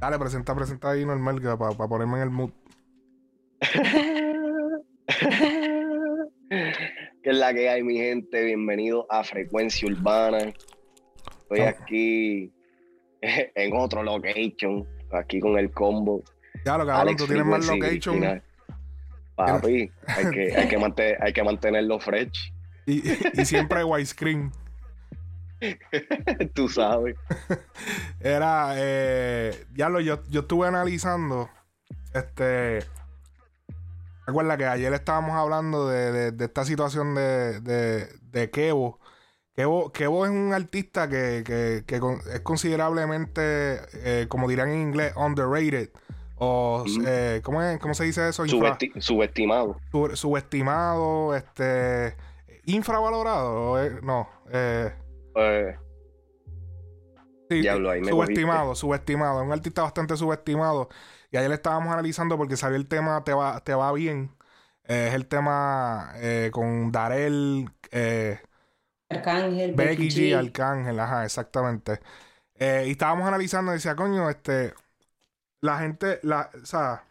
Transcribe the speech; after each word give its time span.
Dale, 0.00 0.18
presenta, 0.18 0.54
presenta 0.54 0.92
ahí 0.92 1.04
normal 1.04 1.42
para 1.58 1.74
ponerme 1.74 2.16
en 2.16 2.22
el 2.22 2.30
mood. 2.30 2.50
¿Qué 7.22 7.30
es 7.30 7.36
la 7.36 7.52
que 7.52 7.68
hay, 7.68 7.82
mi 7.82 7.98
gente? 7.98 8.44
Bienvenido 8.44 9.06
a 9.10 9.22
Frecuencia 9.22 9.86
Urbana. 9.86 10.54
Estoy 11.42 11.60
aquí 11.60 12.50
en 13.20 13.76
otro 13.76 14.02
location, 14.02 14.88
aquí 15.12 15.38
con 15.38 15.58
el 15.58 15.70
combo. 15.70 16.22
Ya, 16.64 16.78
lo 16.78 16.86
cabrón, 16.86 17.16
tú 17.16 17.26
tienes 17.26 17.44
más 17.44 17.66
location. 17.66 18.42
Papi, 19.34 19.90
hay 20.06 20.30
que, 20.30 20.56
hay, 20.56 20.66
que 20.66 20.78
mantener, 20.78 21.22
hay 21.22 21.34
que 21.34 21.42
mantenerlo 21.42 22.00
fresh. 22.00 22.54
Y, 22.86 23.02
y 23.38 23.44
siempre 23.44 23.84
widescreen. 23.84 24.50
Tú 26.54 26.68
sabes. 26.68 27.16
Era, 28.20 28.72
eh, 28.76 29.66
ya 29.74 29.88
lo, 29.88 30.00
yo, 30.00 30.22
yo 30.28 30.40
estuve 30.40 30.66
analizando, 30.68 31.48
este, 32.14 32.80
recuerda 34.26 34.56
que 34.56 34.66
ayer 34.66 34.92
estábamos 34.92 35.32
hablando 35.32 35.88
de, 35.88 36.34
esta 36.38 36.64
situación 36.64 37.14
de, 37.14 37.60
de, 37.60 38.08
de 38.22 38.50
Kevo. 38.50 39.00
Kevo. 39.92 40.24
es 40.24 40.30
un 40.30 40.52
artista 40.54 41.08
que, 41.08 41.84
es 41.86 42.40
considerablemente, 42.40 43.80
eh, 43.94 44.26
como 44.28 44.48
dirían 44.48 44.70
en 44.70 44.80
inglés, 44.80 45.12
underrated. 45.16 45.90
O, 46.36 46.84
eh, 47.06 47.42
¿cómo, 47.44 47.60
se 47.94 48.04
dice 48.04 48.28
eso? 48.28 48.46
subestimado. 48.46 49.76
subestimado, 50.14 51.36
este, 51.36 52.16
infravalorado. 52.64 53.76
no, 54.00 54.28
eh, 54.50 54.92
eh, 55.42 55.78
sí, 57.48 57.62
subestimado, 58.08 58.74
subestimado. 58.74 59.42
Un 59.42 59.52
artista 59.52 59.82
bastante 59.82 60.16
subestimado. 60.16 60.88
Y 61.30 61.36
ayer 61.36 61.48
le 61.48 61.56
estábamos 61.56 61.92
analizando 61.92 62.36
porque 62.36 62.56
salió 62.56 62.76
el 62.76 62.88
tema 62.88 63.22
Te 63.24 63.32
va, 63.32 63.60
te 63.62 63.74
va 63.74 63.92
bien. 63.92 64.34
Eh, 64.84 65.08
es 65.08 65.14
el 65.14 65.26
tema 65.26 66.12
eh, 66.16 66.50
con 66.52 66.90
Darel. 66.92 67.70
Arcángel. 69.08 69.74
Becky 69.74 70.08
G, 70.08 70.38
Arcángel, 70.38 70.98
ajá, 71.00 71.24
exactamente. 71.24 72.00
y 72.58 72.90
estábamos 72.90 73.26
analizando 73.26 73.72
y 73.72 73.74
decía, 73.74 73.96
coño, 73.96 74.28
este. 74.30 74.74
La 75.60 75.78
gente, 75.78 76.20
la, 76.22 76.50
o 76.62 76.66
sea. 76.66 77.04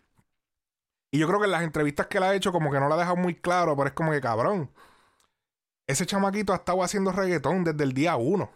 Y 1.11 1.19
yo 1.19 1.27
creo 1.27 1.39
que 1.39 1.45
en 1.45 1.51
las 1.51 1.63
entrevistas 1.63 2.07
que 2.07 2.19
le 2.19 2.27
ha 2.27 2.35
hecho, 2.35 2.51
como 2.51 2.71
que 2.71 2.79
no 2.79 2.87
la 2.87 2.95
ha 2.95 2.97
dejado 2.99 3.15
muy 3.15 3.35
claro, 3.35 3.75
pero 3.75 3.87
es 3.87 3.93
como 3.93 4.11
que 4.11 4.21
cabrón. 4.21 4.71
Ese 5.89 6.05
chamaquito 6.05 6.53
ha 6.53 6.57
estado 6.57 6.83
haciendo 6.83 7.11
reggaetón 7.11 7.63
desde 7.63 7.83
el 7.83 7.93
día 7.93 8.15
uno. 8.15 8.51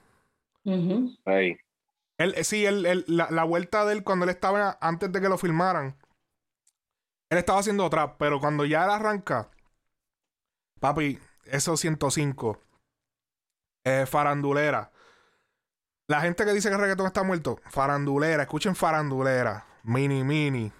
Él, 2.19 2.35
sí, 2.45 2.63
la, 3.07 3.43
vuelta 3.43 3.85
de 3.85 3.93
él 3.93 4.03
cuando 4.03 4.25
él 4.25 4.29
estaba 4.29 4.77
antes 4.79 5.11
de 5.11 5.19
que 5.19 5.29
lo 5.29 5.39
filmaran, 5.39 5.97
él 7.31 7.37
estaba 7.39 7.59
haciendo 7.59 7.89
trap, 7.89 8.17
pero 8.19 8.39
cuando 8.39 8.65
ya 8.65 8.83
él 8.83 8.91
arranca, 8.91 9.49
papi, 10.79 11.17
eso 11.45 11.75
105, 11.75 12.59
eh, 13.83 14.05
farandulera. 14.05 14.91
La 16.05 16.21
gente 16.21 16.45
que 16.45 16.53
dice 16.53 16.69
que 16.69 16.75
el 16.75 16.81
reggaetón 16.81 17.07
está 17.07 17.23
muerto, 17.23 17.59
farandulera, 17.71 18.43
escuchen 18.43 18.75
farandulera, 18.75 19.65
mini, 19.81 20.23
mini. 20.23 20.71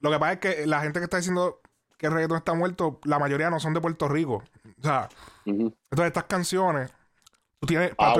Lo 0.00 0.10
que 0.10 0.18
pasa 0.18 0.32
es 0.34 0.38
que 0.40 0.66
la 0.66 0.82
gente 0.82 1.00
que 1.00 1.04
está 1.04 1.16
diciendo 1.16 1.62
que 1.96 2.08
el 2.08 2.12
reggaetón 2.12 2.36
está 2.36 2.52
muerto, 2.52 3.00
la 3.04 3.18
mayoría 3.18 3.48
no 3.48 3.58
son 3.60 3.72
de 3.72 3.80
Puerto 3.80 4.08
Rico. 4.08 4.44
O 4.82 4.84
sea, 4.84 5.08
entonces 5.46 6.06
estas 6.06 6.24
canciones, 6.24 6.92
tú 7.60 7.66
tienes, 7.66 7.94
para, 7.94 8.14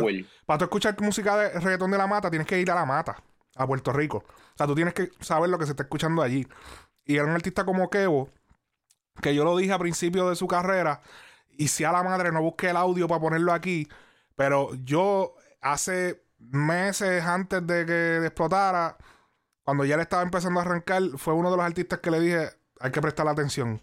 tú, 0.58 0.64
escuchar 0.64 1.00
música 1.00 1.36
de 1.36 1.60
reggaetón 1.60 1.90
de 1.90 1.98
la 1.98 2.06
mata, 2.06 2.30
tienes 2.30 2.46
que 2.46 2.60
ir 2.60 2.70
a 2.70 2.74
la 2.74 2.86
mata, 2.86 3.16
a 3.56 3.66
Puerto 3.66 3.92
Rico. 3.92 4.18
O 4.18 4.56
sea, 4.56 4.66
tú 4.66 4.74
tienes 4.74 4.94
que 4.94 5.10
saber 5.20 5.50
lo 5.50 5.58
que 5.58 5.64
se 5.64 5.72
está 5.72 5.82
escuchando 5.82 6.22
allí. 6.22 6.46
Y 7.04 7.16
era 7.16 7.24
un 7.24 7.32
artista 7.32 7.64
como 7.64 7.90
Kevo, 7.90 8.30
que 9.20 9.34
yo 9.34 9.44
lo 9.44 9.56
dije 9.56 9.72
a 9.72 9.78
principio 9.78 10.28
de 10.28 10.36
su 10.36 10.46
carrera, 10.46 11.00
y 11.50 11.68
si 11.68 11.84
a 11.84 11.92
la 11.92 12.02
madre 12.02 12.30
no 12.32 12.40
busqué 12.42 12.70
el 12.70 12.76
audio 12.76 13.08
para 13.08 13.20
ponerlo 13.20 13.52
aquí, 13.52 13.88
pero 14.36 14.74
yo 14.84 15.34
hace 15.60 16.24
meses 16.38 17.24
antes 17.24 17.66
de 17.66 17.86
que 17.86 18.26
explotara, 18.26 18.96
cuando 19.62 19.84
ya 19.84 19.96
le 19.96 20.02
estaba 20.02 20.22
empezando 20.22 20.60
a 20.60 20.62
arrancar, 20.62 21.02
fue 21.16 21.34
uno 21.34 21.50
de 21.50 21.56
los 21.56 21.66
artistas 21.66 21.98
que 22.00 22.10
le 22.10 22.20
dije, 22.20 22.50
hay 22.80 22.90
que 22.90 23.00
prestar 23.00 23.28
atención. 23.28 23.82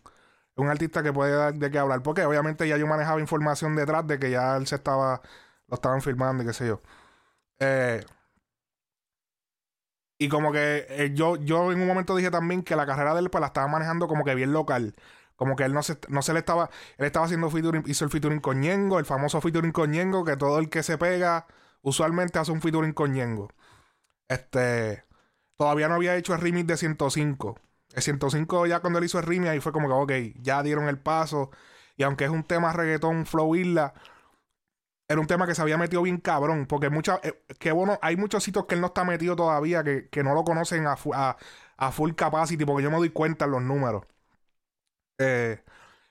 Un 0.60 0.70
artista 0.70 1.04
que 1.04 1.14
puede 1.14 1.34
dar 1.36 1.54
de 1.54 1.72
qué 1.72 1.80
hablar. 1.80 2.04
Porque 2.04 2.26
obviamente 2.26 2.68
ya 2.68 2.78
yo 2.78 2.88
manejaba 2.88 3.20
información 3.20 3.76
detrás 3.76 4.06
de 4.08 4.20
que 4.20 4.32
ya 4.32 4.58
él 4.58 4.68
se 4.68 4.76
estaba. 4.76 5.22
Lo 5.68 5.76
estaban 5.76 6.02
filmando 6.02 6.44
y 6.44 6.48
qué 6.48 6.54
sé 6.54 6.68
yo. 6.68 6.82
Eh, 7.60 8.04
y 10.18 10.28
como 10.30 10.52
que 10.52 10.86
eh, 10.90 11.12
yo, 11.14 11.38
yo 11.38 11.72
en 11.72 11.82
un 11.82 11.88
momento 11.88 12.16
dije 12.16 12.30
también 12.30 12.64
que 12.64 12.76
la 12.76 12.86
carrera 12.86 13.14
de 13.14 13.22
él 13.22 13.30
pues 13.30 13.40
la 13.40 13.48
estaba 13.48 13.68
manejando 13.68 14.08
como 14.08 14.26
que 14.26 14.36
bien 14.36 14.52
local. 14.54 14.96
Como 15.36 15.56
que 15.56 15.64
él 15.64 15.74
no 15.74 15.82
se, 15.84 15.98
no 16.10 16.22
se 16.22 16.34
le 16.34 16.40
estaba. 16.40 16.70
Él 16.98 17.06
estaba 17.06 17.26
haciendo 17.26 17.50
featuring, 17.50 17.84
hizo 17.88 18.04
el 18.06 18.12
featuring 18.12 18.42
con 18.42 18.60
Ñengo, 18.60 19.00
el 19.00 19.06
famoso 19.06 19.40
featuring 19.42 19.72
con 19.72 19.92
Ñengo, 19.92 20.26
que 20.26 20.36
todo 20.38 20.60
el 20.60 20.70
que 20.70 20.84
se 20.84 20.98
pega 20.98 21.48
usualmente 21.82 22.40
hace 22.40 22.52
un 22.52 22.62
featuring 22.62 22.94
con 22.94 23.14
Ñengo. 23.14 23.50
Este. 24.28 25.06
Todavía 25.58 25.90
no 25.90 25.96
había 25.96 26.16
hecho 26.18 26.34
el 26.34 26.42
remix 26.42 26.68
de 26.68 26.78
105. 26.78 27.58
El 27.94 28.02
105 28.02 28.68
ya 28.68 28.80
cuando 28.82 29.00
él 29.00 29.06
hizo 29.06 29.20
el 29.20 29.26
remix 29.26 29.50
ahí 29.50 29.60
fue 29.60 29.72
como 29.72 29.88
que, 29.88 29.94
ok, 29.94 30.36
ya 30.42 30.64
dieron 30.64 30.88
el 30.88 31.00
paso. 31.00 31.52
Y 31.98 32.04
aunque 32.04 32.26
es 32.26 32.30
un 32.32 32.44
tema 32.44 32.72
reggaetón, 32.74 33.26
flow 33.26 33.56
isla, 33.56 33.94
era 35.08 35.20
un 35.20 35.28
tema 35.28 35.48
que 35.48 35.56
se 35.56 35.62
había 35.62 35.78
metido 35.78 36.04
bien 36.04 36.20
cabrón. 36.20 36.66
Porque 36.68 36.90
muchas, 36.90 37.20
eh, 37.24 37.44
que 37.60 37.72
bueno, 37.72 38.00
hay 38.02 38.16
muchos 38.16 38.44
sitios 38.44 38.66
que 38.66 38.76
él 38.76 38.82
no 38.82 38.88
está 38.88 39.04
metido 39.04 39.36
todavía, 39.36 39.84
que, 39.84 40.24
no 40.24 40.34
lo 40.36 40.44
conocen 40.44 40.86
a, 40.88 40.96
full 41.92 42.14
capacity, 42.14 42.64
porque 42.66 42.84
yo 42.84 42.92
me 42.92 42.98
doy 42.98 43.10
cuenta 43.10 43.46
en 43.46 43.52
los 43.52 43.62
números. 43.64 44.06
Eh, 45.18 45.62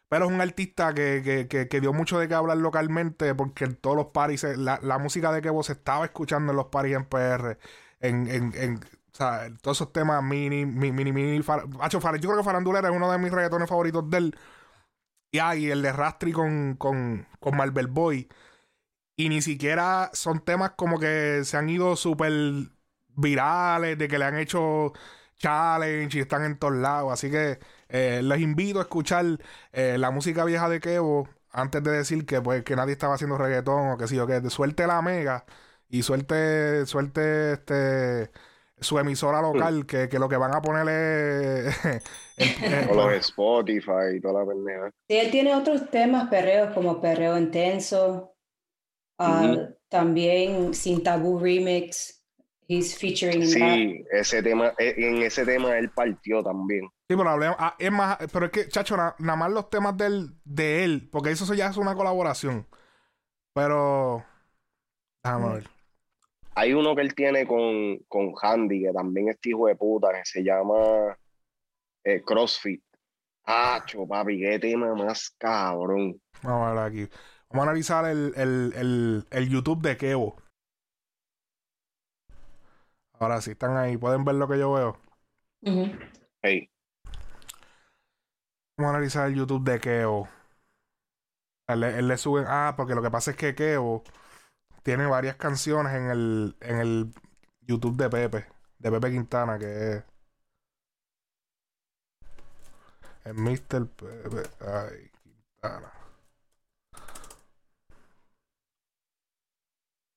pero 0.08 0.26
es 0.26 0.32
un 0.32 0.40
artista 0.40 0.94
que, 0.94 1.46
que, 1.48 1.80
dio 1.80 1.92
mucho 1.92 2.18
de 2.18 2.28
qué 2.28 2.34
hablar 2.34 2.56
localmente, 2.58 3.34
porque 3.34 3.64
en 3.64 3.76
todos 3.76 3.96
los 3.96 4.06
paris, 4.06 4.44
la, 4.56 4.80
la 4.82 4.98
música 4.98 5.32
de 5.32 5.42
Kevo 5.42 5.62
se 5.62 5.72
estaba 5.72 6.04
escuchando 6.06 6.52
en 6.52 6.56
los 6.56 6.66
paris 6.66 6.96
en 6.96 7.04
PR. 7.06 7.58
En, 8.00 8.28
en, 8.28 8.52
en, 8.54 8.80
o 9.12 9.16
sea, 9.16 9.48
todos 9.62 9.78
esos 9.78 9.92
temas 9.92 10.22
mini, 10.22 10.66
mini, 10.66 10.92
mini, 10.92 11.12
mini. 11.12 11.38
yo 11.42 12.00
creo 12.00 12.36
que 12.36 12.44
Farandulera 12.44 12.88
es 12.88 12.94
uno 12.94 13.10
de 13.10 13.18
mis 13.18 13.32
reggaetones 13.32 13.68
favoritos 13.68 14.08
de 14.10 14.18
él. 14.18 14.38
Y 15.30 15.38
hay 15.40 15.70
el 15.70 15.82
de 15.82 15.92
Rastri 15.92 16.32
con, 16.32 16.76
con, 16.76 17.26
con 17.40 17.56
Marvel 17.56 17.88
Boy. 17.88 18.28
Y 19.16 19.28
ni 19.28 19.42
siquiera 19.42 20.10
son 20.14 20.40
temas 20.40 20.72
como 20.76 20.98
que 20.98 21.42
se 21.44 21.56
han 21.56 21.68
ido 21.68 21.96
súper 21.96 22.32
virales, 23.08 23.98
de 23.98 24.08
que 24.08 24.18
le 24.18 24.24
han 24.24 24.38
hecho 24.38 24.92
challenge 25.38 26.18
y 26.18 26.20
están 26.20 26.44
en 26.44 26.58
todos 26.58 26.74
lados. 26.76 27.12
Así 27.12 27.30
que 27.30 27.58
eh, 27.88 28.20
les 28.22 28.40
invito 28.40 28.78
a 28.80 28.82
escuchar 28.82 29.24
eh, 29.72 29.98
la 29.98 30.10
música 30.10 30.44
vieja 30.44 30.68
de 30.68 30.80
Kevo 30.80 31.28
antes 31.50 31.82
de 31.82 31.90
decir 31.90 32.26
que 32.26 32.40
pues 32.40 32.62
que 32.64 32.76
nadie 32.76 32.92
estaba 32.92 33.14
haciendo 33.14 33.38
reggaetón 33.38 33.90
o 33.92 33.98
que 33.98 34.08
sí 34.08 34.18
o 34.18 34.26
que 34.26 34.48
suelte 34.50 34.86
la 34.86 35.02
mega 35.02 35.44
y 35.88 36.02
suelte 36.02 36.86
suelte 36.86 37.52
este 37.54 38.30
su 38.80 38.98
emisora 38.98 39.40
local, 39.40 39.86
que, 39.86 40.08
que, 40.08 40.18
lo 40.18 40.28
que 40.28 40.36
van 40.36 40.54
a 40.54 40.62
poner 40.62 40.88
es. 40.88 42.00
o 42.90 42.94
los 42.94 43.12
Spotify 43.14 44.16
y 44.16 44.20
toda 44.20 44.40
la 44.40 44.48
pendeja. 44.48 44.90
Sí, 45.08 45.16
él 45.16 45.30
tiene 45.30 45.54
otros 45.54 45.90
temas 45.90 46.28
perreos 46.28 46.72
como 46.74 47.00
Perreo 47.00 47.36
Intenso. 47.38 48.34
Ah, 49.18 49.68
también 49.88 50.74
Sin 50.74 51.02
Tabú 51.02 51.38
Remix. 51.38 52.14
He's 52.70 52.98
featuring 52.98 53.46
sí, 53.46 54.04
ese 54.12 54.42
tema, 54.42 54.74
e, 54.78 54.94
en 54.98 55.22
ese 55.22 55.46
tema 55.46 55.78
él 55.78 55.88
partió 55.88 56.42
también. 56.42 56.82
Sí, 57.08 57.16
pero 57.16 57.30
hablemos, 57.30 57.56
ah, 57.58 57.74
es 57.78 57.90
más, 57.90 58.18
pero 58.30 58.44
es 58.44 58.52
que, 58.52 58.68
chacho, 58.68 58.94
nada 58.94 59.36
más 59.36 59.50
los 59.50 59.70
temas 59.70 59.96
del, 59.96 60.36
de 60.44 60.84
él, 60.84 61.08
porque 61.10 61.30
eso 61.30 61.54
ya 61.54 61.68
es 61.68 61.78
una 61.78 61.94
colaboración. 61.94 62.68
Pero. 63.54 64.22
Déjame 65.24 65.54
ver. 65.54 65.77
Hay 66.58 66.72
uno 66.72 66.96
que 66.96 67.02
él 67.02 67.14
tiene 67.14 67.46
con, 67.46 67.98
con 68.08 68.34
Handy, 68.42 68.82
que 68.82 68.92
también 68.92 69.28
es 69.28 69.38
hijo 69.44 69.68
de 69.68 69.76
puta, 69.76 70.08
que 70.12 70.24
se 70.24 70.42
llama 70.42 71.16
eh, 72.02 72.20
CrossFit. 72.24 72.82
Hacho, 73.44 74.08
papi, 74.08 74.40
qué 74.40 74.58
tema 74.58 74.92
más 74.96 75.30
cabrón. 75.38 76.20
Vamos 76.42 76.66
a 76.66 76.72
ver 76.72 76.82
aquí. 76.82 77.14
Vamos 77.48 77.60
a 77.60 77.70
analizar 77.70 78.04
el, 78.06 78.32
el, 78.34 79.24
el, 79.30 79.48
YouTube 79.48 79.82
de 79.82 79.96
Kevo. 79.96 80.34
Ahora 83.20 83.40
sí, 83.40 83.52
están 83.52 83.76
ahí. 83.76 83.96
¿Pueden 83.96 84.24
ver 84.24 84.34
lo 84.34 84.48
que 84.48 84.58
yo 84.58 84.72
veo? 84.72 84.98
Hey. 86.42 86.68
Vamos 88.76 88.90
a 88.92 88.96
analizar 88.96 89.28
el 89.28 89.36
YouTube 89.36 89.62
de 89.62 89.78
Kevo. 89.78 90.28
Él, 91.68 91.84
él, 91.84 92.08
le 92.08 92.16
sube. 92.16 92.42
Ah, 92.48 92.74
porque 92.76 92.96
lo 92.96 93.02
que 93.02 93.12
pasa 93.12 93.30
es 93.30 93.36
que 93.36 93.54
Kevo 93.54 94.02
tiene 94.88 95.04
varias 95.06 95.36
canciones 95.36 95.92
en 95.94 96.10
el, 96.10 96.56
en 96.60 96.78
el 96.78 97.14
YouTube 97.60 97.96
de 97.98 98.08
Pepe, 98.08 98.46
de 98.78 98.90
Pepe 98.90 99.10
Quintana, 99.10 99.58
que 99.58 99.96
es. 99.96 100.04
El 103.24 103.34
Mr. 103.34 103.86
Pepe. 103.86 104.48
Ay, 104.60 105.10
Quintana. 105.22 105.92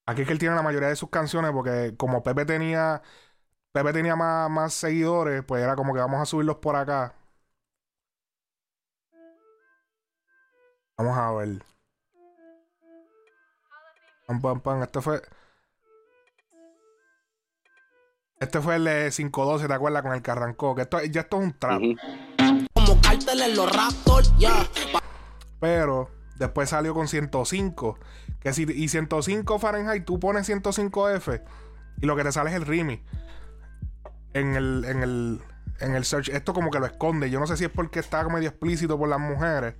Aquí 0.05 0.21
es 0.21 0.27
que 0.27 0.33
él 0.33 0.39
tiene 0.39 0.55
la 0.55 0.61
mayoría 0.61 0.87
de 0.87 0.95
sus 0.95 1.09
canciones 1.09 1.51
porque 1.51 1.95
como 1.97 2.23
Pepe 2.23 2.45
tenía 2.45 3.01
Pepe 3.73 3.93
tenía 3.93 4.15
más, 4.15 4.49
más 4.49 4.73
seguidores, 4.73 5.43
pues 5.45 5.63
era 5.63 5.75
como 5.75 5.93
que 5.93 5.99
vamos 5.99 6.21
a 6.21 6.25
subirlos 6.25 6.57
por 6.57 6.77
acá. 6.77 7.13
Vamos 10.97 11.17
a 11.17 11.31
ver. 11.33 11.70
Pam, 14.31 14.39
pam, 14.39 14.61
pam. 14.61 14.83
Este 14.83 15.01
fue. 15.01 15.21
Este 18.39 18.61
fue 18.61 18.77
el 18.77 18.85
de 18.85 19.11
512, 19.13 19.67
¿te 19.67 19.73
acuerdas? 19.73 20.01
Con 20.03 20.13
el 20.13 20.21
que 20.21 20.31
arrancó. 20.31 20.73
Que 20.73 20.83
esto, 20.83 21.03
ya 21.03 21.21
esto 21.21 21.37
es 21.37 21.43
un 21.43 21.59
trap. 21.59 21.81
Como 22.73 23.01
cárteles 23.01 23.55
los 23.55 23.75
Raptors, 23.75 24.33
ya. 24.37 24.65
Pero 25.59 26.09
después 26.37 26.69
salió 26.69 26.93
con 26.93 27.07
105. 27.07 27.99
Que 28.39 28.53
si, 28.53 28.63
y 28.63 28.87
105 28.87 29.59
Fahrenheit, 29.59 30.05
tú 30.05 30.19
pones 30.19 30.49
105F 30.49 31.43
y 32.01 32.05
lo 32.05 32.15
que 32.15 32.23
te 32.23 32.31
sale 32.31 32.51
es 32.51 32.55
el 32.55 32.65
Rimi. 32.65 33.03
En 34.33 34.55
el, 34.55 34.85
en 34.85 35.03
el, 35.03 35.41
en 35.81 35.95
el 35.95 36.05
search. 36.05 36.29
Esto 36.29 36.53
como 36.53 36.71
que 36.71 36.79
lo 36.79 36.85
esconde. 36.85 37.29
Yo 37.29 37.39
no 37.39 37.47
sé 37.47 37.57
si 37.57 37.65
es 37.65 37.69
porque 37.69 37.99
está 37.99 38.23
medio 38.29 38.49
explícito 38.49 38.97
por 38.97 39.09
las 39.09 39.19
mujeres. 39.19 39.75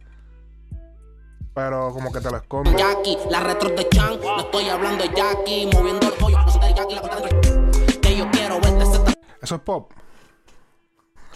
Pero 1.54 1.92
como 1.94 2.12
que 2.12 2.22
te 2.22 2.32
lo 2.32 2.38
esconde. 2.38 2.72
Jackie, 2.78 3.18
la 3.30 3.42
retro 3.42 3.70
de 3.70 3.88
Chan. 3.90 4.20
No 4.22 4.40
estoy 4.40 4.70
hablando 4.70 5.04
de 5.04 5.10
Jackie, 5.14 5.70
moviendo 5.74 6.08
el 6.08 6.14
pollo. 6.14 6.40
No 6.40 6.50
soy 6.50 6.62
de 6.70 6.74
Jackie, 6.74 6.96
la 6.96 7.02
cuenta 7.02 7.22
de 7.22 8.00
Que 8.00 8.18
yo 8.18 8.30
quiero 8.32 8.60
verte 8.62 8.84
ese 8.84 9.00
Eso 9.42 9.56
es 9.56 9.62
pop. 9.62 9.92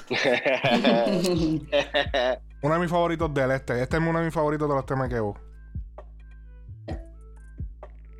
Uno 2.61 2.73
de 2.73 2.79
mis 2.79 2.89
favoritos 2.89 3.33
del 3.33 3.51
este. 3.51 3.81
Este 3.81 3.97
es 3.97 4.01
uno 4.01 4.19
de 4.19 4.25
mis 4.25 4.33
favoritos 4.33 4.69
de 4.69 4.75
los 4.75 4.85
temas 4.85 5.09
que 5.09 5.19
hubo. 5.19 5.37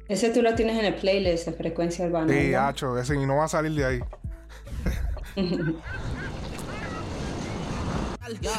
Ese 0.07 0.29
tú 0.29 0.41
lo 0.41 0.53
tienes 0.53 0.77
en 0.77 0.85
el 0.85 0.95
playlist 0.95 1.47
de 1.47 1.53
frecuencia 1.53 2.05
urbana. 2.05 2.31
Sí, 2.31 2.53
hacho, 2.53 2.97
ese 2.99 3.15
y 3.15 3.25
no 3.25 3.37
va 3.37 3.45
a 3.45 3.47
salir 3.47 3.71
de 3.73 3.85
ahí. 3.85 3.99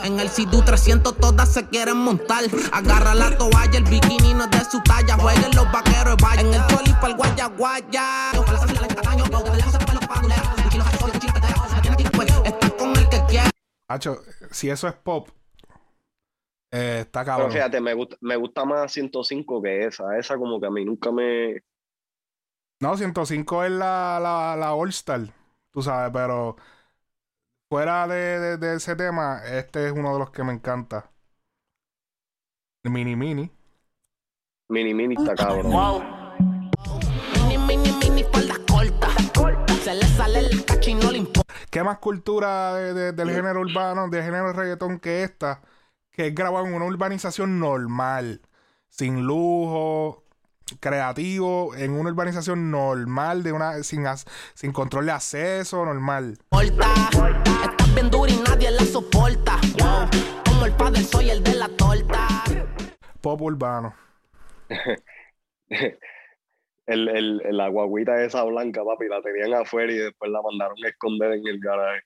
En 0.04 0.20
el 0.20 0.28
Sidu 0.28 0.62
300 0.62 1.16
todas 1.16 1.52
se 1.52 1.66
quieren 1.68 1.96
montar. 1.96 2.44
Agarra 2.72 3.14
la 3.14 3.36
toalla, 3.36 3.78
el 3.78 3.84
bikini 3.84 4.32
no 4.34 4.44
es 4.44 4.50
de 4.50 4.64
su 4.64 4.80
talla. 4.82 5.16
Jueguen 5.18 5.54
los 5.56 5.70
vaqueros, 5.72 6.16
vaya. 6.22 6.40
En 6.40 6.54
el 6.54 6.66
choli 6.68 6.92
pa'l 7.00 7.16
guaya 7.16 7.46
guaya. 7.46 8.30
Está 12.44 12.76
con 12.76 12.96
el 12.96 13.08
que 13.08 13.24
quiere. 13.28 13.50
Hacho, 13.88 14.22
si 14.52 14.70
eso 14.70 14.86
es 14.88 14.94
pop, 14.94 15.28
eh, 16.70 17.00
está 17.00 17.20
Pero 17.22 17.32
cabrón. 17.32 17.52
fíjate, 17.52 17.80
me 17.80 17.94
gusta, 17.94 18.16
me 18.20 18.36
gusta 18.36 18.64
más 18.64 18.92
105 18.92 19.62
que 19.62 19.86
esa. 19.86 20.16
Esa 20.16 20.36
como 20.36 20.60
que 20.60 20.66
a 20.66 20.70
mí 20.70 20.84
nunca 20.84 21.10
me... 21.10 21.62
No, 22.80 22.96
105 22.96 23.64
es 23.64 23.70
la, 23.72 24.18
la, 24.20 24.54
la 24.56 24.74
All 24.74 24.90
Star, 24.90 25.22
tú 25.72 25.82
sabes, 25.82 26.12
pero 26.12 26.56
fuera 27.68 28.06
de, 28.06 28.38
de- 28.38 28.56
de 28.58 28.76
ese 28.76 28.96
tema, 28.96 29.40
este 29.44 29.86
es 29.86 29.92
uno 29.92 30.12
de 30.12 30.18
los 30.18 30.30
que 30.30 30.44
me 30.44 30.52
encanta. 30.52 31.10
Mini 32.84 33.16
Mini. 33.16 33.50
Mini 34.68 34.94
Mini 34.94 35.14
está 35.18 35.34
cabrón. 35.34 35.72
Mini, 37.34 37.58
mini, 37.58 37.92
mini, 38.00 38.24
falda 38.32 38.54
corta. 38.68 39.08
Se 39.82 39.94
le 39.94 40.04
sale 40.06 40.38
el 40.40 40.64
cacho 40.64 40.90
y 40.90 40.94
no 40.94 41.10
le 41.10 41.18
importa. 41.18 41.54
¿Qué 41.70 41.82
más 41.82 41.98
cultura 41.98 42.74
de- 42.74 42.94
de- 42.94 43.12
del 43.12 43.30
género 43.30 43.60
urbano, 43.60 44.08
del 44.08 44.22
género 44.22 44.52
reggaetón 44.52 44.98
que 45.00 45.22
esta? 45.24 45.60
Que 46.10 46.28
es 46.28 46.34
grabado 46.34 46.66
en 46.66 46.74
una 46.74 46.86
urbanización 46.86 47.58
normal, 47.60 48.40
sin 48.88 49.22
lujo, 49.26 50.24
creativo, 50.80 51.74
en 51.74 51.92
una 51.92 52.10
urbanización 52.10 52.70
normal, 52.70 53.42
de 53.42 53.52
una 53.52 53.82
sin, 53.82 54.06
as- 54.06 54.24
sin 54.54 54.72
control 54.72 55.06
de 55.06 55.12
acceso, 55.12 55.84
normal. 55.84 56.38
Estás 56.62 57.10
bien 57.96 58.10
dura 58.10 58.30
y 58.30 58.36
nadie 58.36 58.70
la 58.70 58.84
soporta. 58.84 59.58
Wow. 59.78 60.08
Como 60.44 60.66
el 60.66 60.72
padre 60.72 61.02
soy 61.02 61.30
el 61.30 61.42
de 61.42 61.54
la 61.54 61.68
torta. 61.68 62.28
Pop 63.20 63.40
urbano. 63.42 63.94
El, 66.86 67.08
el, 67.08 67.40
el- 67.44 67.56
la 67.56 67.68
guaguita 67.68 68.22
esa 68.22 68.44
blanca, 68.44 68.84
papi, 68.84 69.08
la 69.08 69.20
tenían 69.22 69.54
afuera 69.60 69.92
y 69.92 69.96
después 69.96 70.30
la 70.30 70.40
mandaron 70.42 70.76
a 70.84 70.88
esconder 70.88 71.32
en 71.32 71.46
el 71.48 71.58
garaje. 71.58 72.02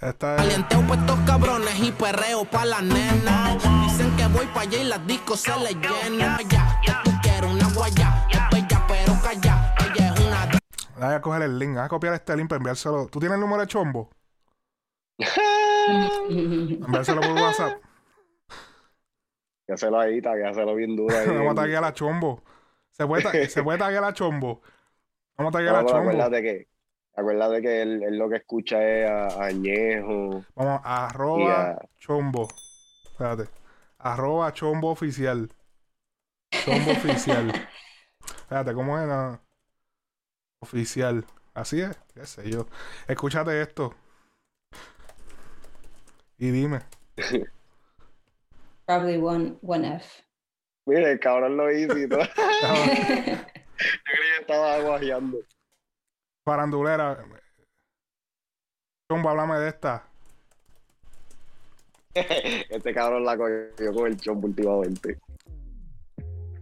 Esta 0.00 0.44
es, 0.44 0.58
estos 0.58 1.18
cabrones 1.26 1.78
y 1.80 1.92
perreo 1.92 2.44
pa' 2.44 2.64
la 2.64 2.80
nena. 2.82 3.56
Dicen 3.84 4.14
que 4.16 4.26
voy 4.26 4.46
pa' 4.46 4.62
allá 4.62 4.78
y 4.78 4.84
las 4.84 5.06
discos 5.06 5.40
se 5.40 5.56
les 5.60 5.74
llenan. 5.76 6.38
Ya, 6.48 6.80
ya 6.84 7.02
tú 7.04 7.10
quieres 7.22 7.50
una 7.52 7.68
guaya. 7.74 8.23
Voy 11.06 11.14
a 11.14 11.20
coger 11.20 11.42
el 11.42 11.58
link, 11.58 11.74
voy 11.74 11.82
a 11.82 11.88
copiar 11.88 12.14
este 12.14 12.36
link 12.36 12.48
para 12.48 12.58
enviárselo. 12.58 13.06
¿Tú 13.08 13.18
tienes 13.18 13.34
el 13.36 13.40
número 13.40 13.60
de 13.62 13.66
Chombo? 13.66 14.10
Enviárselo 16.28 17.20
por 17.20 17.32
WhatsApp. 17.32 17.80
Que 19.66 19.72
hacerlo 19.72 19.98
ahí, 20.00 20.20
que 20.20 20.44
hacerlo 20.44 20.74
bien 20.74 20.96
duro 20.96 21.16
ahí. 21.16 21.26
Vamos 21.36 21.52
a 21.52 21.54
taguear 21.62 21.84
a 21.84 21.88
la 21.88 21.92
Chombo. 21.94 22.42
¿Se 22.90 23.06
puede, 23.06 23.22
ta- 23.22 23.48
¿Se 23.48 23.62
puede 23.62 23.78
taguear 23.78 24.04
a 24.04 24.08
la 24.08 24.12
Chombo? 24.12 24.62
Vamos 25.36 25.54
a 25.54 25.58
taguear 25.58 25.76
a 25.76 25.84
Chombo. 25.84 26.10
acuérdate 26.10 26.42
que, 26.42 26.68
acuérdate 27.16 27.62
que 27.62 27.82
él, 27.82 28.02
él 28.02 28.18
lo 28.18 28.28
que 28.28 28.36
escucha 28.36 28.82
es 28.82 29.10
a, 29.10 29.44
Añejo. 29.44 30.44
Vamos, 30.54 30.80
arroba 30.84 31.78
chombo. 31.98 32.48
Espérate. 33.10 33.48
Arroba 33.98 34.52
chombo 34.52 34.90
oficial. 34.90 35.50
Chombo 36.50 36.92
oficial. 36.92 37.52
Espérate, 38.24 38.74
¿cómo 38.74 38.98
era? 38.98 39.40
Oficial. 40.64 41.26
Así 41.52 41.82
es, 41.82 41.94
qué 42.14 42.24
sé 42.24 42.50
yo. 42.50 42.66
Escúchate 43.06 43.60
esto. 43.60 43.94
Y 46.38 46.50
dime. 46.50 46.80
Probably 48.86 49.18
one, 49.18 49.58
one 49.60 49.96
F. 49.96 50.24
Mira, 50.86 51.10
el 51.10 51.20
cabrón 51.20 51.58
lo 51.58 51.70
hizo 51.70 51.98
y 51.98 52.08
todo. 52.08 52.20
Yo 52.24 52.26
creía 52.34 53.44
que 53.74 54.40
estaba 54.40 54.74
aguajeando. 54.76 55.38
Farandulera. 56.46 57.22
Chombo, 59.10 59.28
háblame 59.28 59.58
de 59.58 59.68
esta. 59.68 60.08
Este 62.14 62.94
cabrón 62.94 63.24
la 63.24 63.36
cogió 63.36 63.92
con 63.92 64.06
el 64.06 64.16
chombo 64.16 64.46
últimamente. 64.46 65.18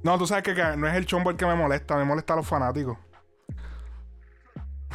No, 0.02 0.18
tú 0.18 0.26
sabes 0.26 0.42
que, 0.42 0.54
que 0.54 0.76
no 0.76 0.88
es 0.88 0.94
el 0.94 1.06
chombo 1.06 1.30
el 1.30 1.36
que 1.36 1.46
me 1.46 1.54
molesta, 1.54 1.96
me 1.96 2.04
molesta 2.04 2.32
a 2.32 2.36
los 2.36 2.48
fanáticos. 2.48 2.98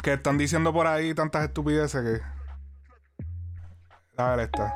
Que 0.08 0.14
están 0.14 0.38
diciendo 0.38 0.72
por 0.72 0.86
ahí 0.86 1.12
tantas 1.12 1.44
estupideces 1.44 2.02
que. 2.02 2.22
A 4.16 4.30
ver 4.30 4.46
esta. 4.46 4.74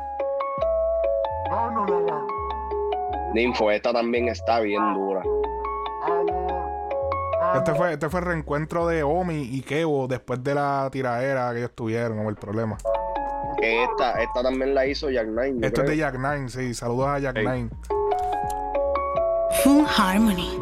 Ninfo, 3.33 3.71
esta 3.71 3.95
también 3.95 4.29
está 4.29 4.61
bien 4.61 4.93
dura. 4.93 5.23
Este 7.55 7.75
fue, 7.75 7.95
este 7.95 8.11
fue 8.11 8.21
el 8.21 8.27
reencuentro 8.27 8.87
de 8.87 9.05
Omi 9.05 9.41
y 9.41 9.63
Kevo 9.63 10.07
después 10.07 10.45
de 10.45 10.55
la 10.55 10.91
tiradera 10.93 11.51
que 11.53 11.61
ellos 11.61 11.75
tuvieron, 11.75 12.19
como 12.19 12.29
el 12.29 12.37
problema. 12.37 12.77
Esta, 13.63 14.23
esta 14.23 14.43
también 14.43 14.75
la 14.75 14.85
hizo 14.85 15.09
Jack 15.09 15.29
Nine. 15.29 15.61
yo 15.63 15.67
Esto 15.67 15.81
es 15.81 15.89
de 15.89 15.95
creo. 15.95 16.11
Jack 16.13 16.19
Nine, 16.19 16.51
sí. 16.51 16.75
Saludos 16.75 17.09
a 17.09 17.19
Jack 17.21 17.39
Ey. 17.39 17.47
Nine. 17.47 17.71
Full 19.65 19.85
Harmony. 19.97 20.59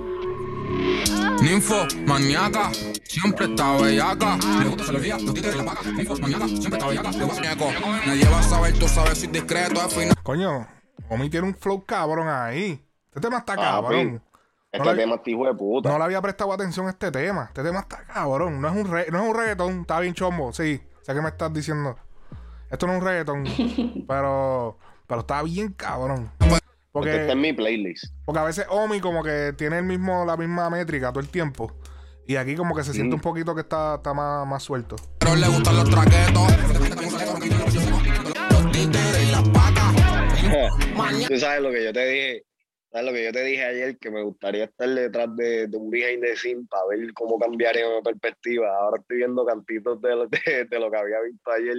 Ninfo, 1.43 1.89
maníaca, 2.07 2.71
siempre 3.11 3.47
está 3.47 3.77
bellaca. 3.77 4.39
Le 4.63 4.69
gusta 4.69 4.85
se 4.85 4.93
le 4.93 4.99
ría, 5.01 5.19
los 5.19 5.35
títeres 5.35 5.57
la 5.57 5.65
paga. 5.65 5.81
Ninfo, 5.91 6.17
maníaca, 6.19 6.47
siempre 6.49 6.73
está 6.75 6.87
bellaca. 6.87 7.11
Le 7.13 7.25
gusta 7.25 7.41
muñeco. 7.43 7.67
Me 8.07 8.17
lleva 8.17 8.39
a 8.39 8.43
saber, 8.43 8.79
tú 8.79 8.89
sabes, 8.89 9.19
soy 9.19 9.29
discreto, 9.29 9.81
al 9.81 9.91
final. 9.91 10.15
Coño, 10.23 10.67
Omi 11.09 11.29
tiene 11.31 11.47
un 11.49 11.55
flow 11.55 11.85
cabrón 11.85 12.29
ahí. 12.29 12.85
Este 13.09 13.21
tema 13.21 13.39
está 13.39 13.57
cabrón. 13.57 14.23
Este 14.73 14.87
No 14.89 14.95
tema 14.97 15.15
este 15.17 15.33
hijo 15.33 15.47
de 15.47 15.55
puta. 15.55 15.89
No 15.91 15.99
le 15.99 16.05
había 16.05 16.23
prestado 16.23 16.53
atención 16.53 16.87
a 16.87 16.91
este 16.91 17.11
tema. 17.11 17.47
Este 17.49 17.63
tema 17.65 17.81
está 17.81 18.05
cabrón. 18.05 18.61
No 18.61 18.69
es 18.69 18.75
un, 18.77 18.89
re- 18.91 19.07
no 19.11 19.21
es 19.23 19.29
un 19.29 19.37
reggaetón. 19.37 19.81
Está 19.81 19.99
bien 19.99 20.15
chombo. 20.15 20.53
Sí, 20.53 20.81
sé 21.03 21.13
que 21.15 21.21
me 21.21 21.29
estás 21.31 21.53
diciendo. 21.53 21.97
Esto 22.71 22.87
no 22.87 22.93
es 22.95 23.01
un 23.01 23.05
reggaetón. 23.07 24.05
pero, 24.09 24.79
pero 25.09 25.21
está 25.23 25.43
bien 25.43 25.73
cabrón. 25.73 26.31
Este 26.39 26.55
está 26.55 26.61
Porque, 26.93 27.33
en 27.33 27.41
mi 27.41 27.53
playlist. 27.53 28.05
porque 28.25 28.39
a 28.39 28.45
veces 28.45 28.67
Omi 28.71 29.01
como 29.01 29.25
que 29.25 29.53
tiene 29.59 29.79
el 29.79 29.85
mismo, 29.85 30.25
la 30.25 30.37
misma 30.37 30.71
métrica 30.71 31.11
todo 31.11 31.21
el 31.21 31.29
tiempo. 31.29 31.73
Y 32.31 32.37
aquí 32.37 32.55
como 32.55 32.77
que 32.77 32.85
se 32.85 32.93
siente 32.93 33.17
Mm. 33.17 33.19
un 33.19 33.21
poquito 33.23 33.57
que 33.57 33.63
está, 33.63 33.97
está 33.97 34.15
más, 34.15 34.47
más 34.47 34.63
suelto. 34.63 34.95
Pero 35.19 35.35
le 35.35 35.49
gustan 35.49 35.75
los 35.79 35.91
traquetos. 35.91 36.47
Los 38.53 38.71
títeres 38.71 39.29
y 39.29 39.33
las 39.33 39.49
pacas. 39.49 41.27
Tú 41.27 41.37
sabes 41.41 41.61
lo 41.61 41.73
que 41.73 41.83
yo 41.87 41.93
te 41.93 42.07
dije. 42.07 42.45
¿Sabes 42.93 43.07
lo 43.09 43.13
que 43.13 43.25
yo 43.25 43.33
te 43.33 43.43
dije 43.43 43.65
ayer? 43.65 43.99
Que 43.99 44.13
me 44.13 44.23
gustaría 44.23 44.63
estar 44.67 44.89
detrás 44.89 45.35
de, 45.35 45.67
de 45.67 45.77
un 45.77 45.91
behind 45.91 46.23
the 46.23 46.37
scene 46.37 46.65
para 46.71 46.87
ver 46.91 47.13
cómo 47.15 47.37
cambiaría 47.37 47.83
mi 47.97 48.01
perspectiva. 48.01 48.77
Ahora 48.79 49.01
estoy 49.01 49.17
viendo 49.17 49.45
cantitos 49.45 50.01
de 50.01 50.11
lo, 50.11 50.29
de, 50.29 50.67
de 50.71 50.79
lo 50.79 50.89
que 50.89 50.97
había 50.99 51.21
visto 51.23 51.51
ayer. 51.51 51.79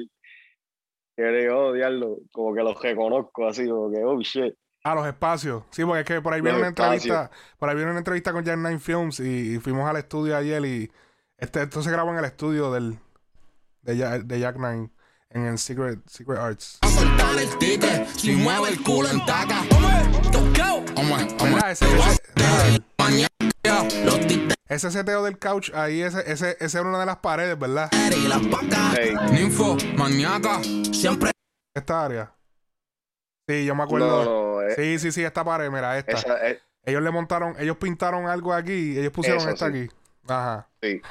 Oh, 1.54 1.72
diablo, 1.72 2.18
como 2.34 2.54
que 2.54 2.62
los 2.62 2.82
reconozco 2.82 3.48
así, 3.48 3.70
como 3.70 3.90
que, 3.90 4.04
oh 4.04 4.20
shit. 4.20 4.54
A 4.84 4.96
los 4.96 5.06
espacios. 5.08 5.64
Sí, 5.70 5.84
porque 5.86 6.00
es 6.02 6.06
que 6.08 6.22
por 6.22 6.34
ahí 6.34 6.42
viene 6.42 6.58
una 6.58 6.68
entrevista. 6.70 7.30
Por 7.60 7.70
ahí 7.70 7.76
viene 7.76 7.92
una 7.92 8.00
entrevista 8.00 8.32
con 8.34 8.44
Jack 8.44 8.58
Nine 8.58 8.80
Films 8.80 9.20
y, 9.20 9.56
y 9.56 9.60
fuimos 9.60 9.88
al 9.90 9.98
estudio 9.98 10.36
ayer 10.36 10.66
y 10.66 10.92
Este, 11.38 11.62
esto 11.64 11.82
se 11.84 11.92
grabó 11.92 12.12
en 12.12 12.18
el 12.18 12.26
estudio 12.26 12.72
del, 12.72 12.98
de, 13.84 13.98
Ja- 13.98 14.20
de 14.20 14.40
Jack 14.40 14.58
Nine 14.58 14.90
en 15.30 15.46
el 15.46 15.58
Secret, 15.60 16.00
Secret 16.08 16.40
Arts. 16.40 16.80
A 16.82 16.88
soltar 16.90 17.38
el 17.38 17.58
ticket, 17.58 18.08
si 18.10 18.32
mueve 18.36 18.70
el 18.70 18.84
culo 18.84 19.10
en 19.10 19.24
taca. 19.26 19.62
Ese, 24.68 24.90
seteo 24.90 25.24
del 25.24 25.38
couch 25.38 25.72
ahí, 25.74 26.02
ese, 26.02 26.32
ese, 26.32 26.56
ese 26.60 26.78
era 26.80 26.88
una 26.88 27.00
de 27.00 27.06
las 27.06 27.18
paredes, 27.18 27.60
¿verdad? 27.60 27.90
Hey, 27.92 29.14
Ninfo, 29.32 29.78
maníaca. 29.98 30.62
Siempre 30.94 31.32
Esta 31.76 32.06
área. 32.06 32.34
Sí, 33.48 33.66
yo 33.66 33.76
me 33.76 33.84
acuerdo. 33.84 34.24
no, 34.24 34.51
no, 34.51 34.51
Sí, 34.76 35.00
sí, 35.00 35.12
sí, 35.12 35.24
esta 35.24 35.44
pared, 35.44 35.70
mira, 35.70 35.98
esta. 35.98 36.12
esa, 36.14 36.48
eh, 36.50 36.60
Ellos 36.84 37.02
le 37.04 37.12
montaron, 37.12 37.56
ellos 37.60 37.78
pintaron 37.78 38.28
algo 38.28 38.54
aquí, 38.54 38.98
ellos 38.98 39.12
pusieron 39.12 39.40
Eso, 39.42 39.50
esta 39.50 39.72
sí. 39.72 39.84
aquí. 39.84 39.90
Ajá. 40.28 40.70
sí, 40.82 41.02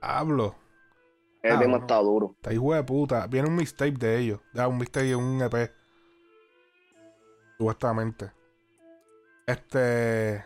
Hablo. 0.00 0.54
el 1.42 1.52
Ah, 1.52 1.58
tema 1.58 1.76
no. 1.76 1.82
está 1.84 1.96
duro. 1.96 2.32
Está 2.36 2.52
hijo 2.52 2.74
de 2.74 2.82
puta. 2.82 3.26
Viene 3.26 3.48
un 3.48 3.56
mixtape 3.56 3.92
de 3.92 4.18
ellos. 4.18 4.40
Ya, 4.52 4.66
un 4.68 4.78
mixtape 4.78 5.08
y 5.08 5.14
un 5.14 5.40
EP. 5.42 5.70
Supuestamente. 7.58 8.30
Este. 9.46 10.44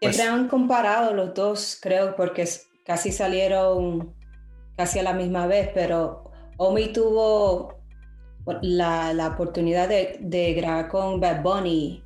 Pues- 0.00 0.16
Siempre 0.16 0.34
han 0.34 0.48
comparado 0.48 1.12
los 1.14 1.34
dos, 1.34 1.78
creo, 1.82 2.16
porque 2.16 2.48
casi 2.86 3.12
salieron 3.12 4.14
casi 4.76 4.98
a 4.98 5.02
la 5.02 5.12
misma 5.12 5.46
vez, 5.46 5.70
pero 5.74 6.30
Omi 6.56 6.90
tuvo 6.92 7.79
la, 8.62 9.12
la 9.12 9.28
oportunidad 9.28 9.88
de, 9.88 10.18
de 10.20 10.54
grabar 10.54 10.88
con 10.88 11.20
Bad 11.20 11.42
Bunny, 11.42 12.02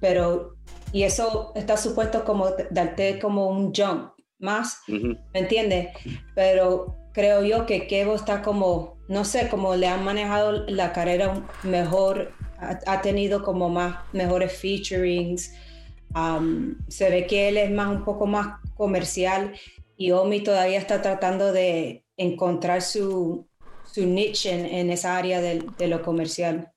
pero 0.00 0.58
y 0.92 1.02
eso 1.02 1.52
está 1.54 1.76
supuesto 1.76 2.24
como 2.24 2.48
darte 2.70 3.18
como 3.18 3.48
un 3.48 3.72
jump 3.74 4.12
más, 4.38 4.80
Ujú. 4.88 5.16
¿me 5.34 5.40
entiendes? 5.40 5.88
Pero 6.34 6.94
creo 7.12 7.42
yo 7.42 7.66
que 7.66 7.86
Kevo 7.86 8.14
está 8.14 8.42
como, 8.42 8.96
no 9.08 9.24
sé, 9.24 9.48
como 9.48 9.74
le 9.74 9.88
han 9.88 10.04
manejado 10.04 10.64
la 10.66 10.92
carrera 10.92 11.44
mejor, 11.62 12.32
ha, 12.58 12.78
ha 12.86 13.02
tenido 13.02 13.42
como 13.42 13.68
más 13.68 13.96
mejores 14.12 14.52
featurings. 14.52 15.52
Um, 16.14 16.76
se 16.88 17.10
ve 17.10 17.26
que 17.26 17.48
él 17.48 17.58
es 17.58 17.70
más 17.70 17.88
un 17.88 18.04
poco 18.04 18.26
más 18.26 18.60
comercial 18.74 19.52
y 19.96 20.12
Omi 20.12 20.40
todavía 20.40 20.78
está 20.78 21.02
tratando 21.02 21.52
de 21.52 22.04
encontrar 22.16 22.80
su, 22.80 23.46
su 23.92 24.06
niche 24.06 24.52
en, 24.52 24.66
en 24.66 24.90
esa 24.90 25.16
área 25.16 25.40
del- 25.40 25.74
de, 25.76 25.88
lo 25.88 26.02
comercial. 26.02 26.72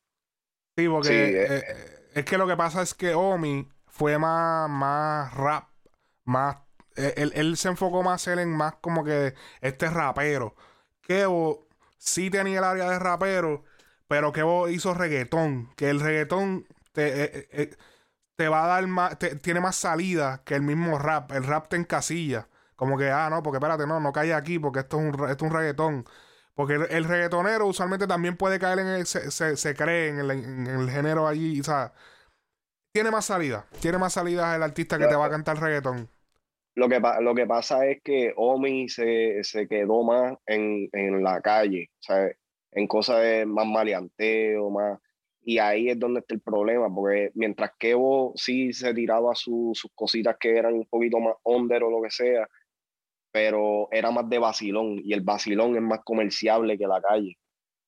Sí, 0.77 0.87
porque 0.87 1.09
Sí, 1.09 1.13
eh, 1.25 1.57
eh, 1.57 1.63
eh, 1.67 2.09
es 2.15 2.25
que 2.25 2.37
lo 2.37 2.47
que 2.47 2.55
pasa 2.57 2.81
es 2.81 2.93
que 2.93 3.13
Omi 3.13 3.67
fue 3.87 4.17
más, 4.17 4.69
más 4.69 5.33
rap, 5.33 5.69
más. 6.23 6.57
eh, 6.95 7.13
Él, 7.17 7.31
él 7.35 7.57
se 7.57 7.67
enfocó 7.69 8.03
más 8.03 8.25
él 8.27 8.39
en 8.39 8.49
más 8.49 8.75
como 8.81 9.03
que 9.03 9.33
este 9.61 9.89
rapero. 9.89 10.55
Kevo 11.01 11.67
sí 11.97 12.29
tenía 12.29 12.59
el 12.59 12.63
área 12.63 12.89
de 12.89 12.99
rapero, 12.99 13.63
pero 14.07 14.31
Kevo 14.31 14.69
hizo 14.69 14.93
reggaetón. 14.93 15.73
Que 15.75 15.89
el 15.89 15.99
reggaetón 15.99 16.67
te, 16.93 17.23
eh, 17.23 17.47
eh, 17.51 17.75
te 18.35 18.49
va 18.49 18.65
a 18.65 18.67
dar 18.67 18.87
más, 18.87 19.19
te- 19.19 19.35
tiene 19.37 19.61
más 19.61 19.75
salida 19.77 20.43
que 20.45 20.55
el 20.55 20.61
mismo 20.63 20.99
rap. 20.99 21.31
El 21.33 21.43
rap 21.45 21.69
te 21.69 21.77
encasilla. 21.77 22.49
Como 22.75 22.97
que, 22.97 23.11
ah, 23.11 23.29
no, 23.29 23.43
porque 23.43 23.57
espérate, 23.57 23.87
no, 23.87 23.99
no 23.99 24.13
cae 24.13 24.33
aquí 24.33 24.59
porque 24.59 24.79
esto 24.81 24.99
es 24.99 25.03
un, 25.05 25.29
esto 25.29 25.45
es 25.45 25.51
un 25.51 25.57
reggaetón. 25.57 26.05
Porque 26.55 26.75
el, 26.75 26.83
el 26.91 27.03
reggaetonero 27.05 27.65
usualmente 27.67 28.07
también 28.07 28.37
puede 28.37 28.59
caer 28.59 28.79
en 28.79 28.87
el, 28.87 29.05
se, 29.05 29.31
se- 29.31 29.57
se 29.57 29.75
cree 29.75 30.09
en 30.09 30.19
el, 30.19 30.31
en 30.31 30.67
el 30.67 30.89
género 30.89 31.27
allí, 31.27 31.59
o 31.59 31.63
sea, 31.63 31.93
tiene 32.93 33.11
más 33.11 33.25
salida, 33.25 33.65
tiene 33.81 33.97
más 33.97 34.13
salida 34.13 34.55
el 34.55 34.63
artista 34.63 34.97
que 34.99 35.07
te 35.07 35.15
va 35.15 35.25
a 35.25 35.29
cantar 35.29 35.59
reggaetón. 35.59 36.09
Lo 36.75 36.87
que, 36.87 37.01
lo 37.21 37.35
que 37.35 37.45
pasa 37.45 37.85
es 37.87 38.01
que 38.01 38.33
Omi 38.35 38.87
se, 38.87 39.43
se 39.43 39.67
quedó 39.67 40.03
más 40.03 40.37
en, 40.45 40.87
en 40.93 41.21
la 41.23 41.41
calle, 41.41 41.89
¿sabes? 41.99 42.37
En 42.71 42.87
cosas 42.87 43.21
de 43.21 43.45
más 43.45 43.65
maleanteo, 43.67 44.69
más... 44.69 44.99
Y 45.43 45.57
ahí 45.57 45.89
es 45.89 45.99
donde 45.99 46.19
está 46.21 46.35
el 46.35 46.41
problema, 46.41 46.87
porque 46.93 47.31
mientras 47.33 47.71
que 47.77 47.91
Evo 47.91 48.31
sí 48.35 48.71
se 48.73 48.93
tiraba 48.93 49.35
su- 49.35 49.71
sus 49.73 49.91
cositas 49.95 50.37
que 50.39 50.55
eran 50.57 50.73
un 50.75 50.85
poquito 50.85 51.19
más 51.19 51.35
under 51.43 51.83
o 51.83 51.89
lo 51.91 52.01
que 52.01 52.11
sea, 52.11 52.47
pero 53.31 53.87
era 53.91 54.11
más 54.11 54.29
de 54.29 54.39
vacilón, 54.39 54.99
y 55.03 55.13
el 55.13 55.21
vacilón 55.21 55.75
es 55.75 55.81
más 55.81 56.01
comerciable 56.03 56.77
que 56.77 56.87
la 56.87 57.01
calle, 57.01 57.37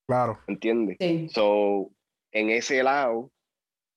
Claro. 0.07 0.39
¿entiendes? 0.47 0.97
Sí. 1.00 1.27
So, 1.29 1.91
en 2.31 2.50
ese 2.50 2.83
lado, 2.83 3.31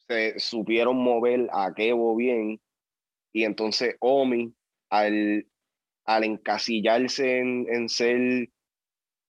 se 0.08 0.38
supieron 0.38 0.96
mover 0.96 1.48
a 1.52 1.72
Kevo 1.74 2.14
bien, 2.16 2.60
y 3.32 3.44
entonces 3.44 3.96
Omi, 4.00 4.52
al, 4.90 5.46
al 6.04 6.24
encasillarse 6.24 7.38
en, 7.38 7.66
en 7.68 7.88
ser, 7.88 8.48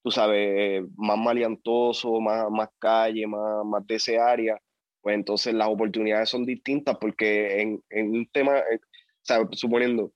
tú 0.03 0.11
sabes, 0.11 0.83
más 0.95 1.17
maleantoso, 1.17 2.19
más, 2.21 2.49
más 2.51 2.69
calle, 2.79 3.25
más, 3.27 3.65
más 3.65 3.85
de 3.87 3.95
ese 3.95 4.19
área, 4.19 4.57
pues 5.01 5.15
entonces 5.15 5.53
las 5.53 5.67
oportunidades 5.67 6.29
son 6.29 6.45
distintas 6.45 6.97
porque 6.99 7.61
en, 7.61 7.83
en 7.89 8.09
un 8.11 8.27
tema, 8.31 8.59
eh, 8.59 8.75
o 8.77 9.23
sea, 9.23 9.47
suponiendo, 9.51 10.11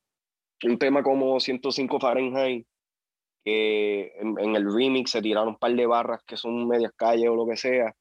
un 0.68 0.78
tema 0.80 1.04
como 1.04 1.40
105 1.40 2.00
Fahrenheit, 2.00 2.66
que 3.44 4.14
en, 4.20 4.56
el 4.56 4.74
remix 4.74 5.12
se 5.12 5.22
tiraron 5.22 5.50
un 5.50 5.58
par 5.58 5.74
de 5.76 5.86
barras 5.88 6.22
que 6.28 6.38
son 6.38 6.68
medias 6.68 6.92
calles 6.96 7.30
o 7.30 7.36
lo 7.36 7.48
que 7.48 7.58
sea, 7.58 7.96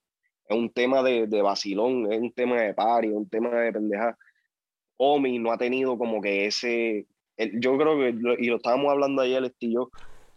es 0.49 0.57
un 0.59 0.73
tema 0.73 1.03
de, 1.03 1.27
de 1.29 1.43
vacilón, 1.43 2.13
es 2.13 2.21
un 2.21 2.33
tema 2.33 2.61
de 2.63 2.75
party, 2.75 3.09
es 3.09 3.15
un 3.15 3.29
tema 3.31 3.51
de 3.61 3.73
pendeja. 3.73 4.17
Omi 4.99 5.39
no 5.39 5.53
ha 5.53 5.59
tenido 5.59 5.97
como 5.99 6.21
que 6.21 6.47
ese, 6.47 7.07
el- 7.37 7.61
yo 7.61 7.77
creo 7.79 7.99
que, 7.99 8.13
lo- 8.13 8.35
y 8.39 8.47
lo 8.47 8.57
estábamos 8.57 8.91
hablando 8.93 9.23
ayer, 9.23 9.45
este 9.45 9.69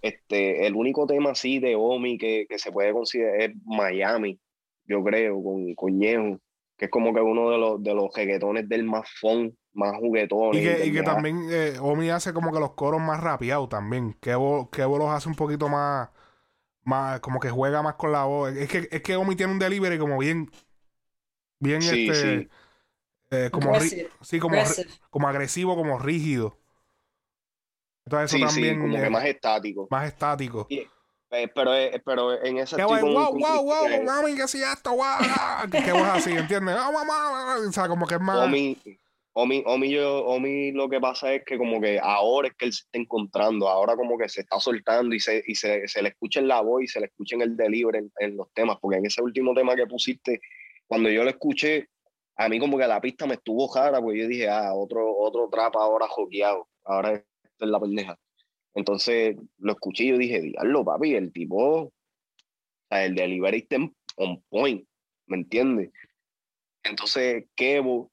este, 0.01 0.68
el 0.68 0.75
único 0.75 1.06
tema 1.08 1.32
así 1.32 1.60
de 1.60 1.75
Omi 1.75 2.18
que, 2.18 2.46
que 2.50 2.60
se 2.60 2.72
puede 2.72 2.92
considerar 2.94 3.42
es 3.42 3.51
Miami, 3.65 4.39
yo 4.86 5.03
creo, 5.03 5.42
con, 5.44 5.74
con 5.75 5.98
Ñejo, 5.98 6.39
que 6.77 6.86
es 6.86 6.92
como 6.92 7.13
que 7.13 7.22
uno 7.22 7.50
de 7.51 7.58
los, 7.58 7.84
de 7.84 7.94
los 7.94 8.13
reggaetones 8.15 8.68
del 8.70 8.84
más 8.84 9.10
fun, 9.20 9.58
más 9.74 9.96
juguetones. 9.98 10.62
Y 10.62 10.63
que, 10.63 10.86
y 10.86 10.94
que 10.94 11.03
también 11.03 11.48
eh, 11.50 11.77
Omi 11.82 12.10
hace 12.12 12.32
como 12.34 12.51
que 12.51 12.60
los 12.60 12.74
coros 12.74 13.01
más 13.01 13.20
rapeados 13.22 13.70
también. 13.70 14.13
Kevo, 14.22 14.70
Kevo 14.70 14.98
los 15.00 15.10
hace 15.10 15.27
un 15.30 15.36
poquito 15.36 15.68
más, 15.68 16.10
más, 16.84 17.20
como 17.22 17.39
que 17.39 17.50
juega 17.51 17.82
más 17.84 17.96
con 17.96 18.12
la 18.13 18.25
voz. 18.25 18.53
Es 18.56 18.70
que, 18.70 18.88
es 18.92 19.01
que 19.03 19.15
Omi 19.18 19.36
tiene 19.36 19.53
un 19.53 19.60
delivery 19.60 20.00
como 20.00 20.18
bien, 20.20 20.51
bien 21.60 21.88
Sí, 21.88 21.89
este, 21.89 22.13
sí. 22.13 22.50
eh, 23.32 23.50
como, 23.51 23.74
sí, 23.80 24.39
como, 24.39 24.58
como 25.10 25.27
agresivo, 25.30 25.75
como 25.75 26.00
rígido. 26.00 26.60
Entonces 28.06 28.32
eso 28.32 28.38
Sí, 28.38 28.48
sí, 28.50 28.62
también 28.62 28.80
como 28.80 28.98
eh, 28.98 29.01
que 29.01 29.10
más 29.10 29.25
estático. 29.25 29.89
más 29.89 30.08
estático. 30.08 30.74
Eh, 31.34 31.48
pero, 31.48 31.74
eh, 31.75 32.00
pero 32.06 32.44
en 32.44 32.63
Que 32.63 32.84
voy, 32.84 33.00
con- 33.00 33.13
wow, 33.13 33.32
con 33.32 33.42
wow, 33.42 33.63
wow, 33.63 34.04
mami, 34.04 34.36
que 34.36 34.48
si 34.48 34.62
esto, 34.62 34.92
wow. 34.92 35.04
Que, 35.72 35.92
vos 35.92 36.04
así, 36.04 36.32
¿entiendes? 36.32 36.75
Ah, 36.78 36.92
mamá, 36.92 37.58
o 37.58 37.72
sea, 37.72 37.88
como 37.88 38.06
que 38.06 38.16
es 38.16 38.22
más. 38.22 38.46
Omi, 38.46 38.78
Omi, 39.36 39.63
Omi, 39.66 39.90
yo, 39.90 40.25
Omi 40.25 40.72
lo 40.74 40.88
que 40.88 41.00
pasa 41.00 41.34
es 41.34 41.44
que 41.44 41.58
como 41.58 41.82
que 41.82 42.00
ahora 42.00 42.50
es 42.50 42.54
que 42.54 42.66
él 42.66 42.74
se 42.74 42.82
está 42.82 43.00
encontrando, 43.00 43.68
ahora 43.68 43.96
como 43.96 44.16
que 44.16 44.30
se 44.30 44.42
está 44.42 44.60
soltando 44.60 45.16
y 45.16 45.20
se, 45.20 45.44
y 45.48 45.56
se, 45.56 45.88
se 45.88 46.04
le 46.04 46.10
escucha 46.10 46.40
en 46.40 46.48
la 46.48 46.62
voz 46.62 46.84
y 46.84 46.88
se 46.88 47.00
le 47.00 47.08
escucha 47.08 47.36
en 47.36 47.42
el 47.42 47.58
delivery 47.58 47.98
en, 47.98 48.12
en 48.20 48.38
los 48.38 48.54
temas, 48.54 48.78
porque 48.80 49.00
en 49.00 49.08
ese 49.08 49.24
último 49.24 49.56
tema 49.56 49.75
que 49.75 49.88
pusiste, 49.88 50.40
cuando 50.86 51.10
yo 51.10 51.24
lo 51.24 51.32
escuché, 51.32 51.90
a 52.36 52.48
mí 52.48 52.60
como 52.60 52.78
que 52.78 52.86
la 52.86 53.02
pista 53.02 53.25
me 53.25 53.34
estuvo 53.34 53.74
rara, 53.74 54.00
porque 54.00 54.20
yo 54.20 54.28
dije, 54.28 54.48
ah, 54.50 54.72
otro, 54.75 55.18
otro 55.18 55.50
trap 55.50 55.75
ahora 55.78 56.08
joqueado, 56.08 56.68
ahora 56.84 57.13
esto 57.13 57.66
es 57.66 57.70
la 57.70 57.80
pendeja. 57.80 58.20
Entonces 58.75 59.36
lo 59.60 59.74
escuché 59.74 60.03
y 60.06 60.10
yo 60.10 60.18
dije, 60.18 60.42
diablo, 60.42 60.84
papi, 60.84 61.13
el 61.15 61.32
tipo, 61.32 61.58
o 61.84 61.94
sea, 62.89 63.06
el 63.06 63.15
delivery 63.15 63.58
está 63.60 63.77
on 64.18 64.42
point, 64.50 64.88
¿me 65.27 65.38
entiendes? 65.38 65.92
Entonces, 66.84 67.46
Kevo, 67.56 68.12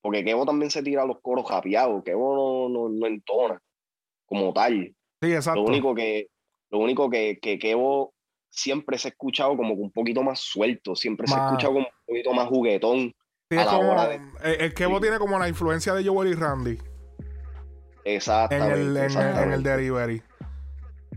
porque 0.00 0.24
Kevo 0.24 0.46
también 0.46 0.70
se 0.70 0.82
tira 0.82 1.04
los 1.04 1.20
coros 1.20 1.46
japeados, 1.48 2.02
Kevo 2.04 2.68
no, 2.68 2.68
no, 2.68 2.88
no 2.88 3.06
entona 3.06 3.60
como 4.26 4.52
tal. 4.52 4.94
Sí, 5.22 5.32
exacto. 5.32 5.60
Lo 5.62 5.66
único 5.66 5.94
que, 5.94 6.28
lo 6.70 6.78
único 6.78 7.08
que, 7.10 7.38
que 7.40 7.58
Kevo 7.58 8.12
siempre 8.50 8.98
se 8.98 9.08
ha 9.08 9.10
escuchado 9.10 9.56
como 9.56 9.74
que 9.74 9.80
un 9.82 9.90
poquito 9.90 10.22
más 10.22 10.38
suelto, 10.40 10.94
siempre 10.94 11.26
se 11.26 11.34
ha 11.34 11.46
escuchado 11.46 11.74
como 11.74 11.86
un 11.86 11.92
poquito 12.06 12.32
más 12.32 12.46
juguetón. 12.48 13.14
Sí, 13.50 13.56
es 13.56 13.64
como- 13.66 14.06
de- 14.06 14.14
el, 14.44 14.60
el 14.60 14.74
Kevo 14.74 14.96
sí. 14.96 15.02
tiene 15.02 15.18
como 15.18 15.38
la 15.38 15.48
influencia 15.48 15.94
de 15.94 16.06
Joel 16.06 16.30
y 16.30 16.34
Randy 16.34 16.78
Exactamente. 18.04 18.74
el, 18.80 18.80
en, 18.80 18.88
el- 18.88 18.96
en 18.96 19.02
el 19.02 19.04
exactamente. 19.06 19.68
delivery. 19.70 20.22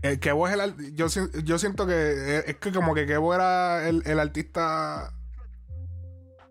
El 0.02 0.18
Kevo 0.18 0.48
es 0.48 0.54
el 0.58 0.94
yo, 0.94 1.06
yo 1.44 1.58
siento 1.58 1.86
que 1.86 1.92
eh, 1.94 2.44
es 2.46 2.56
que 2.56 2.72
como 2.72 2.92
que 2.94 3.06
Kevo 3.06 3.34
era 3.34 3.88
el, 3.88 4.02
el 4.06 4.18
artista 4.18 5.12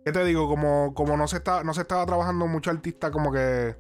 ¿Qué 0.06 0.12
te 0.12 0.24
digo? 0.24 0.48
Como, 0.48 0.94
como 0.96 1.16
no 1.16 1.28
se 1.28 1.38
está, 1.38 1.64
no 1.64 1.74
se 1.76 1.82
estaba 1.82 2.06
trabajando 2.06 2.48
mucho 2.48 2.72
artista 2.72 3.12
como 3.12 3.32
que 3.32 3.76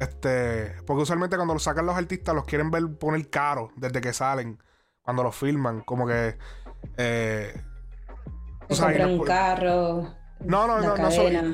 este, 0.00 0.74
porque 0.86 1.02
usualmente 1.02 1.36
cuando 1.36 1.54
los 1.54 1.62
sacan 1.62 1.86
los 1.86 1.96
artistas 1.96 2.34
los 2.34 2.44
quieren 2.44 2.70
ver 2.72 2.82
poner 2.98 3.28
caros 3.30 3.70
desde 3.76 4.00
que 4.00 4.12
salen, 4.12 4.58
cuando 5.02 5.22
los 5.22 5.36
filman, 5.36 5.82
como 5.82 6.06
que 6.08 6.36
eh, 6.96 7.54
o 8.68 8.74
sea, 8.74 8.88
no- 8.90 9.08
un 9.14 9.24
carro. 9.24 10.14
No, 10.40 10.66
no, 10.66 10.80
no, 10.80 10.96
no, 10.96 11.08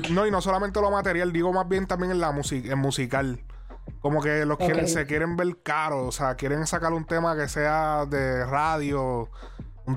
no, 0.09 0.25
y 0.27 0.31
no 0.31 0.41
solamente 0.41 0.81
lo 0.81 0.89
material, 0.89 1.31
digo 1.31 1.53
más 1.53 1.67
bien 1.69 1.85
también 1.85 2.11
en 2.11 2.19
la 2.19 2.31
música, 2.31 2.71
en 2.73 2.79
musical. 2.79 3.43
Como 3.99 4.21
que 4.21 4.45
los 4.45 4.57
quieren, 4.57 4.87
se 4.87 5.05
quieren 5.05 5.37
ver 5.37 5.61
caros, 5.63 6.07
o 6.07 6.11
sea, 6.11 6.35
quieren 6.35 6.65
sacar 6.65 6.91
un 6.93 7.05
tema 7.05 7.35
que 7.35 7.47
sea 7.47 8.05
de 8.07 8.45
radio. 8.45 9.29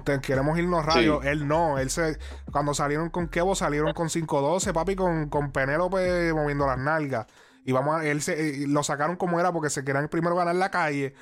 te- 0.05 0.21
queremos 0.21 0.59
irnos 0.59 0.85
radio. 0.85 1.21
Sí. 1.23 1.29
Él 1.29 1.49
no, 1.49 1.79
él 1.79 1.89
se. 1.91 2.19
Cuando 2.53 2.75
salieron 2.75 3.09
con 3.11 3.29
Kevo, 3.29 3.55
salieron 3.55 3.93
con 3.95 4.09
512, 4.09 4.73
papi, 4.75 4.95
con, 4.97 5.29
con 5.31 5.53
Penélope 5.53 6.33
moviendo 6.35 6.67
las 6.67 6.79
nalgas. 6.79 7.27
Y 7.65 7.73
vamos 7.73 7.97
a, 8.01 8.05
él 8.05 8.21
se, 8.21 8.65
eh, 8.65 8.67
lo 8.67 8.83
sacaron 8.83 9.17
como 9.17 9.41
era 9.41 9.53
porque 9.53 9.71
se 9.71 9.85
querían 9.85 10.09
primero 10.09 10.37
ganar 10.37 10.55
la 10.57 10.71
calle. 10.71 11.15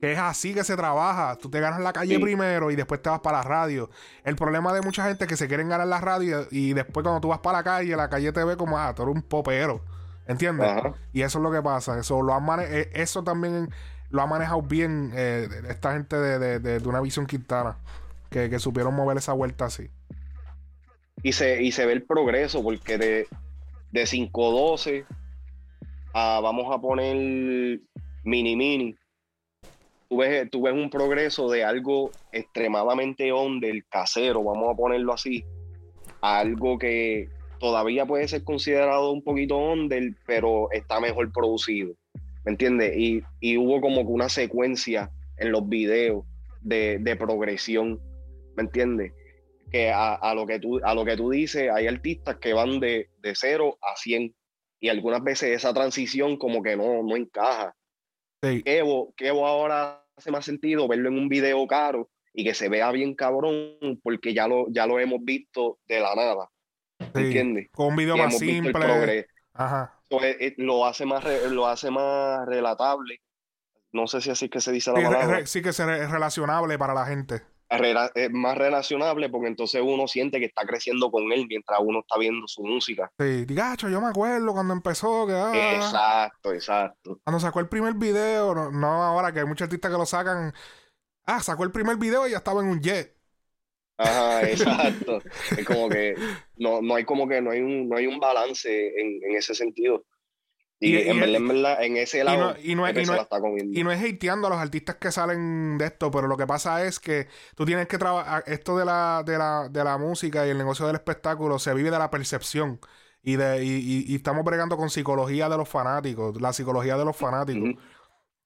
Que 0.00 0.10
es 0.14 0.18
así 0.18 0.52
que 0.52 0.64
se 0.64 0.74
trabaja. 0.76 1.36
Tú 1.36 1.48
te 1.48 1.60
ganas 1.60 1.78
la 1.80 1.92
calle 1.92 2.16
Sí. 2.16 2.20
primero 2.20 2.72
y 2.72 2.76
después 2.76 3.00
te 3.00 3.10
vas 3.10 3.20
para 3.20 3.38
la 3.38 3.44
radio. 3.44 3.88
El 4.24 4.34
problema 4.34 4.72
de 4.72 4.80
mucha 4.80 5.04
gente 5.06 5.24
es 5.24 5.28
que 5.28 5.36
se 5.36 5.46
quieren 5.46 5.68
ganar 5.68 5.86
la 5.86 6.00
radio 6.00 6.48
y 6.50 6.72
después 6.72 7.04
cuando 7.04 7.20
tú 7.20 7.28
vas 7.28 7.38
para 7.38 7.58
la 7.58 7.62
calle, 7.64 7.94
la 7.94 8.08
calle 8.08 8.32
te 8.32 8.42
ve 8.42 8.56
como, 8.56 8.76
ah, 8.76 8.92
tú 8.96 9.02
eres 9.04 9.14
un 9.14 9.22
popero. 9.22 9.84
¿Entiendes? 10.26 10.68
Ajá. 10.68 10.94
Y 11.12 11.22
eso 11.22 11.38
es 11.38 11.42
lo 11.42 11.50
que 11.52 11.62
pasa. 11.62 11.98
Eso, 11.98 12.22
lo 12.22 12.34
han 12.34 12.44
mane- 12.44 12.66
eh, 12.70 12.90
eso 12.94 13.22
también 13.24 13.70
lo 14.10 14.22
ha 14.22 14.26
manejado 14.26 14.62
bien 14.62 15.12
eh, 15.14 15.48
esta 15.68 15.92
gente 15.94 16.16
de, 16.16 16.38
de, 16.38 16.58
de, 16.60 16.78
de 16.80 16.88
una 16.88 17.00
visión 17.00 17.26
Quintana. 17.26 17.76
Que, 18.30 18.48
que 18.48 18.58
supieron 18.58 18.94
mover 18.94 19.18
esa 19.18 19.34
vuelta 19.34 19.66
así. 19.66 19.90
Y 21.22 21.32
se, 21.32 21.62
y 21.62 21.70
se 21.70 21.84
ve 21.84 21.92
el 21.92 22.02
progreso, 22.02 22.62
porque 22.62 22.96
de, 22.96 23.26
de 23.90 24.04
512 24.04 25.04
a 26.14 26.40
vamos 26.40 26.74
a 26.74 26.80
poner 26.80 27.80
mini 28.24 28.56
mini. 28.56 28.96
Tú 30.08 30.16
ves, 30.18 30.50
tú 30.50 30.62
ves 30.62 30.72
un 30.72 30.88
progreso 30.88 31.50
de 31.50 31.62
algo 31.64 32.10
extremadamente 32.32 33.32
under, 33.34 33.84
casero, 33.90 34.42
vamos 34.42 34.70
a 34.72 34.76
ponerlo 34.76 35.12
así, 35.12 35.44
a 36.22 36.38
algo 36.38 36.78
que 36.78 37.28
todavía 37.62 38.04
puede 38.04 38.26
ser 38.26 38.42
considerado 38.42 39.12
un 39.12 39.22
poquito 39.22 39.56
under, 39.56 40.02
pero 40.26 40.68
está 40.72 40.98
mejor 40.98 41.32
producido. 41.32 41.94
¿Me 42.44 42.50
entiendes? 42.50 42.96
Y, 42.96 43.22
y 43.40 43.56
hubo 43.56 43.80
como 43.80 44.00
que 44.00 44.12
una 44.12 44.28
secuencia 44.28 45.10
en 45.38 45.52
los 45.52 45.68
videos 45.68 46.24
de, 46.60 46.98
de 46.98 47.14
progresión. 47.14 48.00
¿Me 48.56 48.64
entiendes? 48.64 49.12
que 49.70 49.90
a, 49.90 50.14
a 50.16 50.34
lo 50.34 50.46
que 50.46 50.58
tú, 50.58 50.80
a 50.84 50.94
lo 50.94 51.02
que 51.02 51.16
tú 51.16 51.30
dices, 51.30 51.70
hay 51.70 51.86
artistas 51.86 52.36
que 52.36 52.52
van 52.52 52.78
de, 52.78 53.08
de 53.22 53.34
0 53.34 53.78
a 53.80 53.96
100 53.96 54.34
y 54.80 54.88
algunas 54.90 55.24
veces 55.24 55.56
esa 55.56 55.72
transición 55.72 56.36
como 56.36 56.62
que 56.62 56.76
no, 56.76 57.02
no 57.02 57.16
encaja. 57.16 57.74
Sí. 58.42 58.62
Ahora 59.30 60.04
hace 60.14 60.30
más 60.30 60.44
sentido 60.44 60.88
verlo 60.88 61.08
en 61.08 61.18
un 61.18 61.28
video 61.30 61.66
caro 61.66 62.10
y 62.34 62.44
que 62.44 62.52
se 62.52 62.68
vea 62.68 62.90
bien 62.90 63.14
cabrón 63.14 63.78
porque 64.02 64.34
ya 64.34 64.46
lo, 64.46 64.66
ya 64.70 64.86
lo 64.86 65.00
hemos 65.00 65.24
visto 65.24 65.78
de 65.86 66.00
la 66.00 66.14
nada, 66.14 66.50
sí. 67.14 67.20
¿entiendes? 67.20 67.68
Con 67.72 67.88
un 67.88 67.96
video 67.96 68.16
Y 68.16 68.20
más 68.20 68.38
simple. 68.38 69.26
Ajá. 69.54 69.98
Eh, 70.10 70.36
eh, 70.40 70.54
lo 70.58 70.84
hace 70.86 71.06
más 71.06 71.24
re- 71.24 71.50
lo 71.50 71.66
hace 71.66 71.90
más 71.90 72.46
relatable. 72.46 73.20
No 73.92 74.06
sé 74.06 74.20
si 74.20 74.30
así 74.30 74.46
es 74.46 74.50
que 74.50 74.60
se 74.60 74.72
dice 74.72 74.90
la 74.92 74.98
Sí, 74.98 75.04
palabra. 75.04 75.36
re- 75.38 75.46
sí 75.46 75.62
que 75.62 75.68
es 75.70 75.78
relacionable 75.78 76.78
para 76.78 76.94
la 76.94 77.04
gente. 77.06 77.42
Rela- 77.68 78.10
es 78.14 78.30
más 78.30 78.56
relacionable 78.58 79.30
porque 79.30 79.48
entonces 79.48 79.80
uno 79.82 80.06
siente 80.06 80.38
que 80.38 80.44
está 80.44 80.66
creciendo 80.66 81.10
con 81.10 81.32
él 81.32 81.46
mientras 81.48 81.78
uno 81.82 82.00
está 82.00 82.18
viendo 82.18 82.46
su 82.46 82.62
música. 82.62 83.10
Sí, 83.18 83.46
gacho, 83.48 83.88
yo 83.88 84.00
me 84.00 84.08
acuerdo 84.08 84.52
cuando 84.52 84.74
empezó, 84.74 85.26
que 85.26 85.32
ah, 85.34 85.52
Exacto, 85.76 86.52
exacto. 86.52 87.18
cuando 87.24 87.40
sacó 87.40 87.60
el 87.60 87.68
primer 87.68 87.94
video, 87.94 88.54
no, 88.54 88.70
no 88.70 89.02
ahora 89.02 89.32
que 89.32 89.40
hay 89.40 89.46
muchos 89.46 89.64
artistas 89.66 89.90
que 89.90 89.96
lo 89.96 90.04
sacan, 90.04 90.52
ah, 91.24 91.40
sacó 91.40 91.64
el 91.64 91.70
primer 91.72 91.96
video 91.96 92.28
y 92.28 92.32
ya 92.32 92.38
estaba 92.38 92.60
en 92.60 92.68
un 92.68 92.80
jet. 92.82 93.16
Ajá, 93.98 94.42
exacto. 94.48 95.20
Es 95.56 95.64
como 95.66 95.88
que 95.88 96.14
no, 96.56 96.80
no 96.82 96.94
hay 96.94 97.04
como 97.04 97.28
que 97.28 97.40
no 97.40 97.50
hay 97.50 97.60
un, 97.60 97.88
no 97.88 97.96
hay 97.96 98.06
un 98.06 98.18
balance 98.18 98.88
en, 99.00 99.20
en 99.22 99.36
ese 99.36 99.54
sentido. 99.54 100.04
Y, 100.80 100.96
Y- 100.96 100.98
y 100.98 101.08
en, 101.10 101.10
el- 101.10 101.20
verdad, 101.20 101.36
en 101.36 101.48
verdad, 101.48 101.84
en 101.84 101.96
ese 101.96 102.24
lado, 102.24 102.54
no- 102.54 102.60
y 102.60 102.74
no 102.74 102.86
es- 102.88 102.96
y 102.96 103.00
se 103.00 103.06
no 103.06 103.12
la 103.12 103.18
es- 103.18 103.22
está 103.24 103.40
comiendo. 103.40 103.78
Y 103.78 103.84
no 103.84 103.92
es 103.92 104.02
hateando 104.02 104.48
a 104.48 104.50
los 104.50 104.58
artistas 104.58 104.96
que 104.96 105.12
salen 105.12 105.78
de 105.78 105.84
esto, 105.86 106.10
pero 106.10 106.26
lo 106.26 106.36
que 106.36 106.46
pasa 106.46 106.84
es 106.84 106.98
que 106.98 107.28
tú 107.54 107.64
tienes 107.64 107.86
que 107.86 107.98
trabajar, 107.98 108.42
esto 108.48 108.76
de 108.76 108.84
la, 108.84 109.22
de, 109.24 109.38
la, 109.38 109.68
de 109.70 109.84
la 109.84 109.96
música 109.98 110.44
y 110.46 110.50
el 110.50 110.58
negocio 110.58 110.86
del 110.86 110.96
espectáculo 110.96 111.58
se 111.60 111.72
vive 111.74 111.90
de 111.92 111.98
la 112.00 112.10
percepción. 112.10 112.80
Y, 113.24 113.36
de, 113.36 113.64
y, 113.64 114.12
estamos 114.16 114.44
bregando 114.44 114.76
con 114.76 114.90
psicología 114.90 115.48
de 115.48 115.56
los 115.56 115.68
fanáticos, 115.68 116.40
la 116.40 116.52
psicología 116.52 116.96
de 116.96 117.04
los 117.04 117.16
fanáticos. 117.16 117.70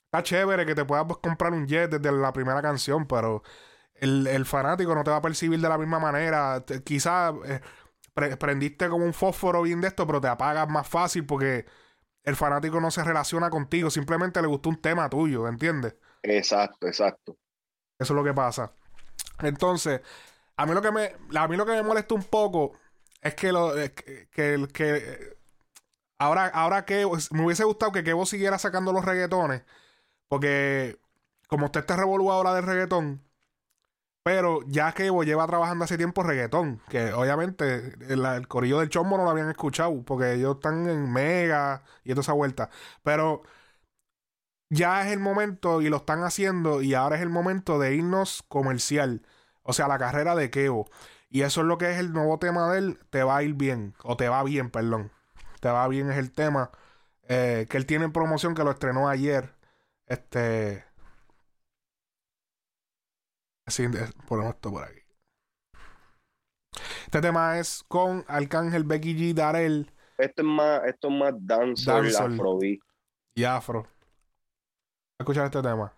Está 0.06 0.22
chévere 0.22 0.66
que 0.66 0.74
te 0.74 0.84
puedas 0.84 1.06
pues, 1.06 1.18
comprar 1.22 1.52
un 1.54 1.66
jet 1.66 1.90
desde 1.90 2.12
la 2.12 2.32
primera 2.34 2.60
canción, 2.60 3.06
pero 3.06 3.42
el, 4.00 4.26
el 4.26 4.46
fanático 4.46 4.94
no 4.94 5.04
te 5.04 5.10
va 5.10 5.16
a 5.18 5.22
percibir 5.22 5.60
de 5.60 5.68
la 5.68 5.78
misma 5.78 5.98
manera. 6.00 6.64
Quizás 6.84 7.34
eh, 7.46 7.60
pre- 8.14 8.36
prendiste 8.36 8.88
como 8.88 9.04
un 9.04 9.14
fósforo 9.14 9.62
bien 9.62 9.80
de 9.80 9.88
esto, 9.88 10.06
pero 10.06 10.20
te 10.20 10.28
apagas 10.28 10.68
más 10.68 10.88
fácil 10.88 11.26
porque 11.26 11.66
el 12.24 12.36
fanático 12.36 12.80
no 12.80 12.90
se 12.92 13.04
relaciona 13.04 13.50
contigo, 13.50 13.90
simplemente 13.90 14.42
le 14.42 14.48
gustó 14.48 14.70
un 14.70 14.80
tema 14.82 15.08
tuyo, 15.10 15.48
¿entiendes? 15.48 15.96
Exacto, 16.22 16.86
exacto. 16.88 17.38
Eso 17.98 18.12
es 18.12 18.16
lo 18.16 18.24
que 18.24 18.34
pasa. 18.34 18.72
Entonces, 19.42 20.02
a 20.56 20.66
mí 20.66 20.74
lo 20.74 20.82
que 20.82 20.92
me, 20.92 21.16
a 21.38 21.48
mí 21.48 21.56
lo 21.56 21.66
que 21.66 21.72
me 21.72 21.84
molesta 21.84 22.14
un 22.14 22.24
poco 22.24 22.74
es 23.22 23.34
que 23.34 23.52
lo 23.52 23.74
que, 23.74 24.28
que, 24.32 24.68
que- 24.74 25.38
ahora, 26.18 26.46
ahora 26.48 26.86
que 26.86 27.06
me 27.32 27.44
hubiese 27.46 27.64
gustado 27.64 27.92
que 27.92 28.04
Kevo 28.04 28.26
siguiera 28.26 28.58
sacando 28.58 28.92
los 28.92 29.04
reggaetones, 29.06 29.64
porque 30.28 31.00
como 31.48 31.66
usted 31.66 31.82
está 31.82 31.96
revolú 31.96 32.32
ahora 32.32 32.54
del 32.54 32.66
reggaetón, 32.66 33.25
pero 34.26 34.60
ya 34.66 34.90
Kevo 34.92 35.22
lleva 35.22 35.46
trabajando 35.46 35.84
hace 35.84 35.96
tiempo 35.96 36.24
reggaetón, 36.24 36.82
que 36.88 37.12
obviamente 37.12 37.94
el, 38.12 38.24
el 38.26 38.48
corillo 38.48 38.80
del 38.80 38.88
chombo 38.88 39.16
no 39.16 39.22
lo 39.22 39.30
habían 39.30 39.48
escuchado, 39.50 40.02
porque 40.04 40.32
ellos 40.34 40.56
están 40.56 40.88
en 40.88 41.12
Mega 41.12 41.84
y 42.02 42.10
toda 42.10 42.22
esa 42.22 42.32
vuelta. 42.32 42.68
Pero 43.04 43.42
ya 44.68 45.06
es 45.06 45.12
el 45.12 45.20
momento 45.20 45.80
y 45.80 45.88
lo 45.88 45.98
están 45.98 46.22
haciendo 46.24 46.82
y 46.82 46.94
ahora 46.94 47.16
es 47.16 47.22
el 47.22 47.28
momento 47.28 47.78
de 47.78 47.94
irnos 47.94 48.42
comercial. 48.48 49.22
O 49.62 49.72
sea, 49.72 49.88
la 49.88 49.98
carrera 49.98 50.34
de 50.34 50.50
Kevo. 50.50 50.88
Y 51.28 51.42
eso 51.42 51.60
es 51.60 51.66
lo 51.66 51.78
que 51.78 51.90
es 51.92 51.98
el 51.98 52.12
nuevo 52.12 52.38
tema 52.38 52.72
de 52.72 52.78
él. 52.78 52.98
Te 53.10 53.22
va 53.24 53.36
a 53.38 53.42
ir 53.42 53.54
bien. 53.54 53.94
O 54.04 54.16
te 54.16 54.28
va 54.28 54.42
bien, 54.44 54.70
perdón. 54.70 55.12
Te 55.60 55.68
va 55.68 55.86
bien 55.88 56.10
es 56.10 56.18
el 56.18 56.32
tema. 56.32 56.70
eh, 57.28 57.66
que 57.70 57.76
él 57.78 57.86
tiene 57.86 58.06
en 58.06 58.12
promoción 58.12 58.54
que 58.54 58.64
lo 58.64 58.70
estrenó 58.72 59.08
ayer. 59.08 59.54
Este. 60.06 60.84
Así, 63.66 63.88
ponemos 64.28 64.54
esto 64.54 64.70
por 64.70 64.84
aquí. 64.84 65.00
Este 67.04 67.20
tema 67.20 67.58
es 67.58 67.84
con 67.88 68.24
Arcángel, 68.28 68.84
Becky 68.84 69.16
G, 69.16 69.34
Darel 69.34 69.90
Esto 70.18 70.42
es 70.42 70.48
más, 70.48 70.82
esto 70.84 71.08
es 71.08 71.14
más 71.14 71.32
dancehall, 71.36 72.04
Dancehall. 72.04 72.34
afrobeat. 72.34 72.78
y 73.34 73.44
Afro. 73.44 73.82
Voy 73.82 73.90
a 75.18 75.22
escuchar 75.22 75.46
este 75.46 75.62
tema. 75.62 75.92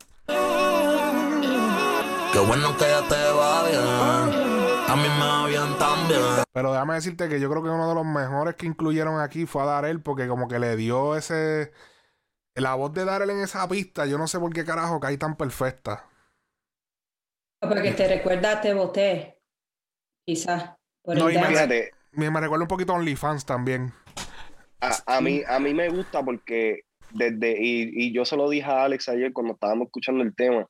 Qué 2.33 2.39
bueno 2.39 2.77
que 2.77 2.85
ya 2.85 3.07
te 3.09 3.33
va 3.33 3.69
bien. 3.69 3.81
A 4.89 4.97
mí 4.97 5.03
me 5.03 5.27
va 5.27 5.47
bien 5.47 5.79
también. 5.79 6.45
Pero 6.53 6.73
déjame 6.73 6.95
decirte 6.95 7.29
que 7.29 7.39
yo 7.41 7.51
creo 7.51 7.63
que 7.63 7.69
uno 7.69 7.89
de 7.89 7.95
los 7.95 8.07
mejores 8.07 8.55
que 8.55 8.67
incluyeron 8.67 9.21
aquí 9.21 9.45
fue 9.45 9.63
a 9.63 9.67
Darel 9.67 10.01
porque 10.01 10.27
como 10.27 10.49
que 10.49 10.59
le 10.59 10.77
dio 10.77 11.17
ese... 11.17 11.73
La 12.55 12.75
voz 12.75 12.95
de 12.95 13.05
Darel 13.05 13.31
en 13.31 13.41
esa 13.41 13.69
pista, 13.69 14.07
yo 14.07 14.17
no 14.17 14.27
sé 14.27 14.39
por 14.39 14.53
qué 14.53 14.65
carajo 14.65 14.99
cae 15.01 15.19
tan 15.19 15.37
perfecta. 15.37 16.08
Porque 17.61 17.93
te 17.93 18.09
recuerda 18.09 18.61
Te 18.61 18.73
Boté, 18.75 19.39
quizás. 20.27 20.75
Por 21.03 21.17
No, 21.17 21.29
el 21.29 21.37
y 21.37 21.39
me- 21.39 21.91
Me, 22.13 22.31
me 22.31 22.41
recuerda 22.41 22.65
un 22.65 22.69
poquito 22.69 22.93
a 22.93 22.97
OnlyFans 22.97 23.45
también. 23.45 23.93
a, 24.81 25.17
a 25.17 25.21
mí, 25.21 25.43
a 25.47 25.59
mí 25.59 25.75
me 25.75 25.89
gusta 25.89 26.25
porque 26.25 26.83
desde, 27.11 27.57
y, 27.61 27.91
y 27.93 28.13
yo 28.13 28.25
se 28.25 28.37
lo 28.37 28.49
dije 28.49 28.65
a 28.71 28.85
Alex 28.85 29.09
ayer 29.09 29.33
cuando 29.33 29.55
estábamos 29.55 29.87
escuchando 29.87 30.23
el 30.23 30.35
tema, 30.35 30.67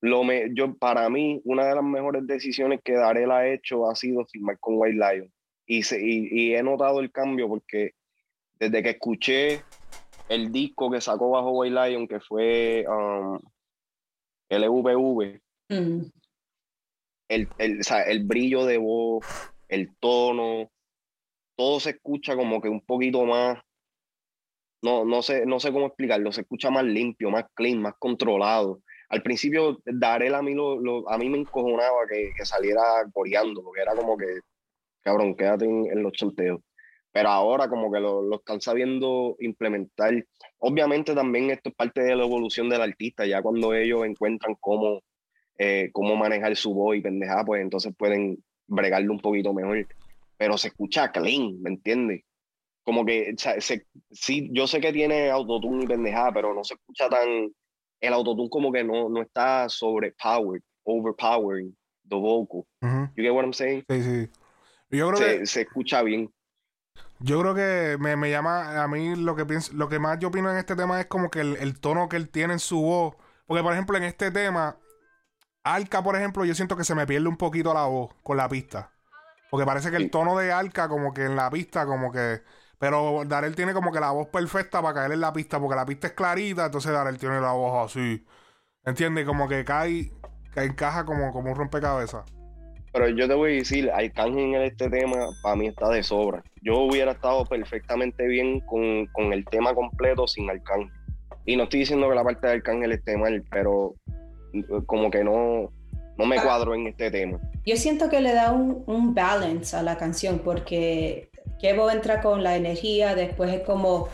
lo 0.00 0.22
me, 0.24 0.50
yo, 0.54 0.74
para 0.76 1.08
mí, 1.10 1.40
una 1.44 1.66
de 1.66 1.74
las 1.74 1.84
mejores 1.84 2.26
decisiones 2.26 2.80
que 2.84 2.92
Darel 2.94 3.30
ha 3.32 3.46
hecho 3.48 3.90
ha 3.90 3.94
sido 3.96 4.24
firmar 4.26 4.58
con 4.60 4.74
White 4.76 4.94
Lion. 4.96 5.32
Y, 5.66 5.82
se- 5.82 6.00
y, 6.00 6.28
y 6.30 6.54
he 6.54 6.62
notado 6.62 7.00
el 7.00 7.10
cambio 7.12 7.48
porque 7.48 7.92
desde 8.58 8.82
que 8.82 8.90
escuché 8.90 9.62
el 10.28 10.50
disco 10.52 10.90
que 10.90 11.00
sacó 11.00 11.30
bajo 11.30 11.50
White 11.50 11.74
Lion, 11.88 12.06
que 12.08 12.20
fue 12.20 12.84
um, 12.88 13.38
LVV, 14.50 15.40
Mm. 15.70 16.10
el, 17.28 17.48
el, 17.58 17.80
o 17.80 17.82
sea, 17.82 18.02
el 18.02 18.24
brillo 18.24 18.64
de 18.64 18.78
voz, 18.78 19.24
el 19.68 19.94
tono, 19.98 20.70
todo 21.56 21.80
se 21.80 21.90
escucha 21.92 22.36
como 22.36 22.60
que 22.62 22.68
un 22.68 22.82
poquito 22.82 23.24
más, 23.26 23.58
no, 24.82 25.04
no 25.04 25.22
sé, 25.22 25.44
no 25.46 25.58
sé 25.60 25.72
cómo 25.72 25.86
explicarlo, 25.86 26.32
se 26.32 26.42
escucha 26.42 26.70
más 26.70 26.84
limpio, 26.84 27.30
más 27.30 27.44
clean, 27.54 27.80
más 27.82 27.94
controlado. 27.98 28.82
Al 29.08 29.22
principio, 29.22 29.78
Darel 29.84 30.34
a 30.34 30.42
mí, 30.42 30.54
lo, 30.54 30.78
lo- 30.80 31.08
a 31.10 31.18
mí 31.18 31.28
me 31.28 31.38
encojonaba 31.38 32.06
que, 32.08 32.32
que 32.36 32.44
saliera 32.44 32.82
coreando, 33.12 33.62
porque 33.62 33.80
era 33.82 33.94
como 33.96 34.16
que, 34.16 34.26
cabrón, 35.02 35.36
quédate 35.36 35.66
en, 35.66 35.86
en 35.92 36.02
los 36.04 36.12
chanteos. 36.14 36.60
Pero 37.12 37.30
ahora 37.30 37.68
como 37.68 37.92
que 37.92 38.00
lo, 38.00 38.22
lo 38.22 38.36
están 38.38 38.60
sabiendo 38.60 39.36
implementar. 39.40 40.14
Obviamente 40.58 41.14
también 41.14 41.50
esto 41.50 41.70
es 41.70 41.76
parte 41.76 42.02
de 42.02 42.16
la 42.16 42.24
evolución 42.24 42.68
del 42.70 42.82
artista, 42.82 43.26
ya 43.26 43.42
cuando 43.42 43.74
ellos 43.74 44.04
encuentran 44.06 44.56
cómo, 44.60 45.00
eh, 45.58 45.90
cómo 45.92 46.16
manejar 46.16 46.54
su 46.56 46.72
voz 46.72 46.96
y 46.96 47.00
pendejada, 47.00 47.44
pues 47.44 47.60
entonces 47.62 47.94
pueden 47.96 48.42
bregarlo 48.66 49.12
un 49.12 49.20
poquito 49.20 49.52
mejor. 49.52 49.86
Pero 50.36 50.56
se 50.56 50.68
escucha 50.68 51.10
clean, 51.10 51.60
¿me 51.60 51.70
entiendes? 51.70 52.22
como 52.84 53.04
que, 53.04 53.34
o 53.34 53.38
sea, 53.38 53.60
se- 53.60 53.86
sí, 54.10 54.48
yo 54.50 54.66
sé 54.66 54.80
que 54.80 54.94
tiene 54.94 55.28
autotune 55.30 55.84
y 55.84 55.86
pendejada, 55.86 56.32
pero 56.32 56.54
no 56.54 56.64
se 56.64 56.72
escucha 56.72 57.06
tan, 57.10 57.28
el 58.00 58.12
autotune 58.14 58.48
como 58.48 58.72
que 58.72 58.82
no, 58.82 59.10
no 59.10 59.20
está 59.20 59.68
sobrepowered, 59.68 60.62
overpowering 60.84 61.76
the 62.08 62.16
vocal. 62.16 62.64
You 63.14 63.22
get 63.24 63.32
what 63.32 63.42
I'm 63.44 63.52
saying? 63.52 63.84
Sí, 63.90 64.02
sí. 64.02 64.28
Yo 64.90 65.10
creo 65.10 65.20
que 65.20 65.38
Se, 65.44 65.46
se 65.46 65.60
escucha 65.62 66.00
bien. 66.02 66.32
Yo 67.20 67.40
creo 67.42 67.54
que 67.54 67.98
me, 68.00 68.16
me 68.16 68.30
llama, 68.30 68.82
a 68.82 68.88
mí 68.88 69.14
lo 69.16 69.36
que 69.36 69.44
pienso, 69.44 69.74
lo 69.74 69.90
que 69.90 69.98
más 69.98 70.18
yo 70.18 70.28
opino 70.28 70.50
en 70.50 70.56
este 70.56 70.74
tema 70.74 70.98
es 70.98 71.06
como 71.08 71.30
que 71.30 71.40
el, 71.40 71.56
el 71.56 71.78
tono 71.80 72.08
que 72.08 72.16
él 72.16 72.30
tiene 72.30 72.54
en 72.54 72.58
su 72.58 72.80
voz. 72.80 73.16
Porque, 73.46 73.62
por 73.62 73.74
ejemplo, 73.74 73.98
en 73.98 74.04
este 74.04 74.30
tema, 74.30 74.78
Alca, 75.74 76.02
por 76.02 76.16
ejemplo, 76.16 76.44
yo 76.44 76.54
siento 76.54 76.76
que 76.76 76.84
se 76.84 76.94
me 76.94 77.06
pierde 77.06 77.28
un 77.28 77.36
poquito 77.36 77.74
la 77.74 77.86
voz 77.86 78.10
con 78.22 78.36
la 78.36 78.48
pista. 78.48 78.90
Porque 79.50 79.66
parece 79.66 79.90
que 79.90 79.96
el 79.96 80.10
tono 80.10 80.36
de 80.36 80.52
Alca, 80.52 80.88
como 80.88 81.14
que 81.14 81.24
en 81.24 81.36
la 81.36 81.50
pista, 81.50 81.86
como 81.86 82.12
que. 82.12 82.42
Pero 82.78 83.22
Darel 83.26 83.56
tiene 83.56 83.72
como 83.72 83.90
que 83.90 83.98
la 83.98 84.12
voz 84.12 84.28
perfecta 84.28 84.80
para 84.82 84.94
caer 84.94 85.12
en 85.12 85.20
la 85.20 85.32
pista, 85.32 85.58
porque 85.58 85.74
la 85.74 85.86
pista 85.86 86.08
es 86.08 86.12
clarita, 86.12 86.66
entonces 86.66 86.92
Darel 86.92 87.18
tiene 87.18 87.40
la 87.40 87.52
voz 87.52 87.90
así. 87.90 88.24
¿Entiendes? 88.84 89.26
Como 89.26 89.48
que 89.48 89.64
cae, 89.64 90.12
que 90.54 90.62
encaja 90.62 91.04
como, 91.04 91.32
como 91.32 91.50
un 91.50 91.56
rompecabezas. 91.56 92.24
Pero 92.92 93.08
yo 93.08 93.26
te 93.26 93.34
voy 93.34 93.52
a 93.52 93.54
decir, 93.56 93.90
Arcángel 93.90 94.54
en 94.54 94.62
este 94.62 94.88
tema 94.88 95.16
para 95.42 95.56
mí 95.56 95.66
está 95.66 95.88
de 95.88 96.02
sobra. 96.02 96.42
Yo 96.62 96.78
hubiera 96.78 97.12
estado 97.12 97.44
perfectamente 97.44 98.26
bien 98.26 98.60
con, 98.60 99.06
con 99.06 99.32
el 99.32 99.44
tema 99.44 99.74
completo 99.74 100.26
sin 100.26 100.48
Arcángel. 100.48 100.92
Y 101.44 101.56
no 101.56 101.64
estoy 101.64 101.80
diciendo 101.80 102.08
que 102.08 102.14
la 102.14 102.24
parte 102.24 102.46
de 102.46 102.52
Arcángel 102.54 102.92
esté 102.92 103.16
mal, 103.16 103.44
pero 103.50 103.94
como 104.86 105.10
que 105.10 105.24
no, 105.24 105.72
no 106.16 106.26
me 106.26 106.40
cuadro 106.42 106.74
en 106.74 106.86
este 106.88 107.10
tema. 107.10 107.40
Yo 107.64 107.76
siento 107.76 108.08
que 108.08 108.20
le 108.20 108.32
da 108.32 108.52
un, 108.52 108.82
un 108.86 109.14
balance 109.14 109.76
a 109.76 109.82
la 109.82 109.96
canción 109.96 110.40
porque 110.40 111.30
Kevo 111.60 111.90
entra 111.90 112.20
con 112.20 112.42
la 112.42 112.56
energía, 112.56 113.14
después 113.14 113.52
es 113.52 113.62
como 113.62 114.08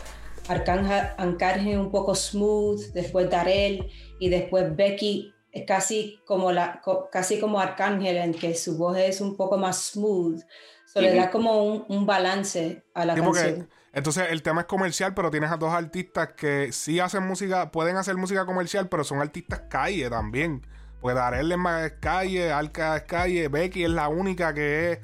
Arcángel, 0.47 1.77
un 1.79 1.91
poco 1.91 2.15
smooth, 2.15 2.81
después 2.93 3.29
Darel 3.29 3.89
y 4.19 4.29
después 4.29 4.75
Becky 4.75 5.33
es 5.51 5.65
casi 5.65 6.19
como, 6.25 6.51
la, 6.51 6.81
casi 7.11 7.39
como 7.39 7.59
Arcángel 7.59 8.17
en 8.17 8.33
que 8.33 8.55
su 8.55 8.77
voz 8.77 8.97
es 8.97 9.21
un 9.21 9.35
poco 9.37 9.57
más 9.57 9.91
smooth. 9.91 10.41
So, 10.85 11.01
Le 11.01 11.15
da 11.15 11.29
como 11.31 11.63
un, 11.65 11.85
un 11.89 12.05
balance 12.05 12.83
a 12.93 13.05
la 13.05 13.15
Sí, 13.15 13.21
porque- 13.21 13.41
canción. 13.41 13.69
Entonces 13.95 14.27
el 14.29 14.43
tema 14.43 14.61
es 14.61 14.67
comercial, 14.67 15.13
pero 15.15 15.31
tienes 15.31 15.49
a 15.51 15.57
dos 15.57 15.73
artistas 15.73 16.29
que 16.37 16.71
sí 16.71 16.99
hacen 16.99 17.23
música, 17.25 17.71
pueden 17.71 17.97
hacer 17.97 18.15
música 18.17 18.45
comercial, 18.45 18.87
pero 18.89 19.03
son 19.03 19.19
artistas 19.21 19.63
calle 19.69 20.07
también. 20.09 20.61
Porque 21.01 21.15
Darel 21.15 21.51
es 21.51 21.57
más 21.57 21.91
calle, 21.99 22.51
Alca 22.51 22.97
es 22.97 23.03
calle, 23.03 23.47
Becky 23.47 23.83
es 23.85 23.89
la 23.89 24.07
única 24.09 24.53
que 24.53 24.91
es 24.93 24.99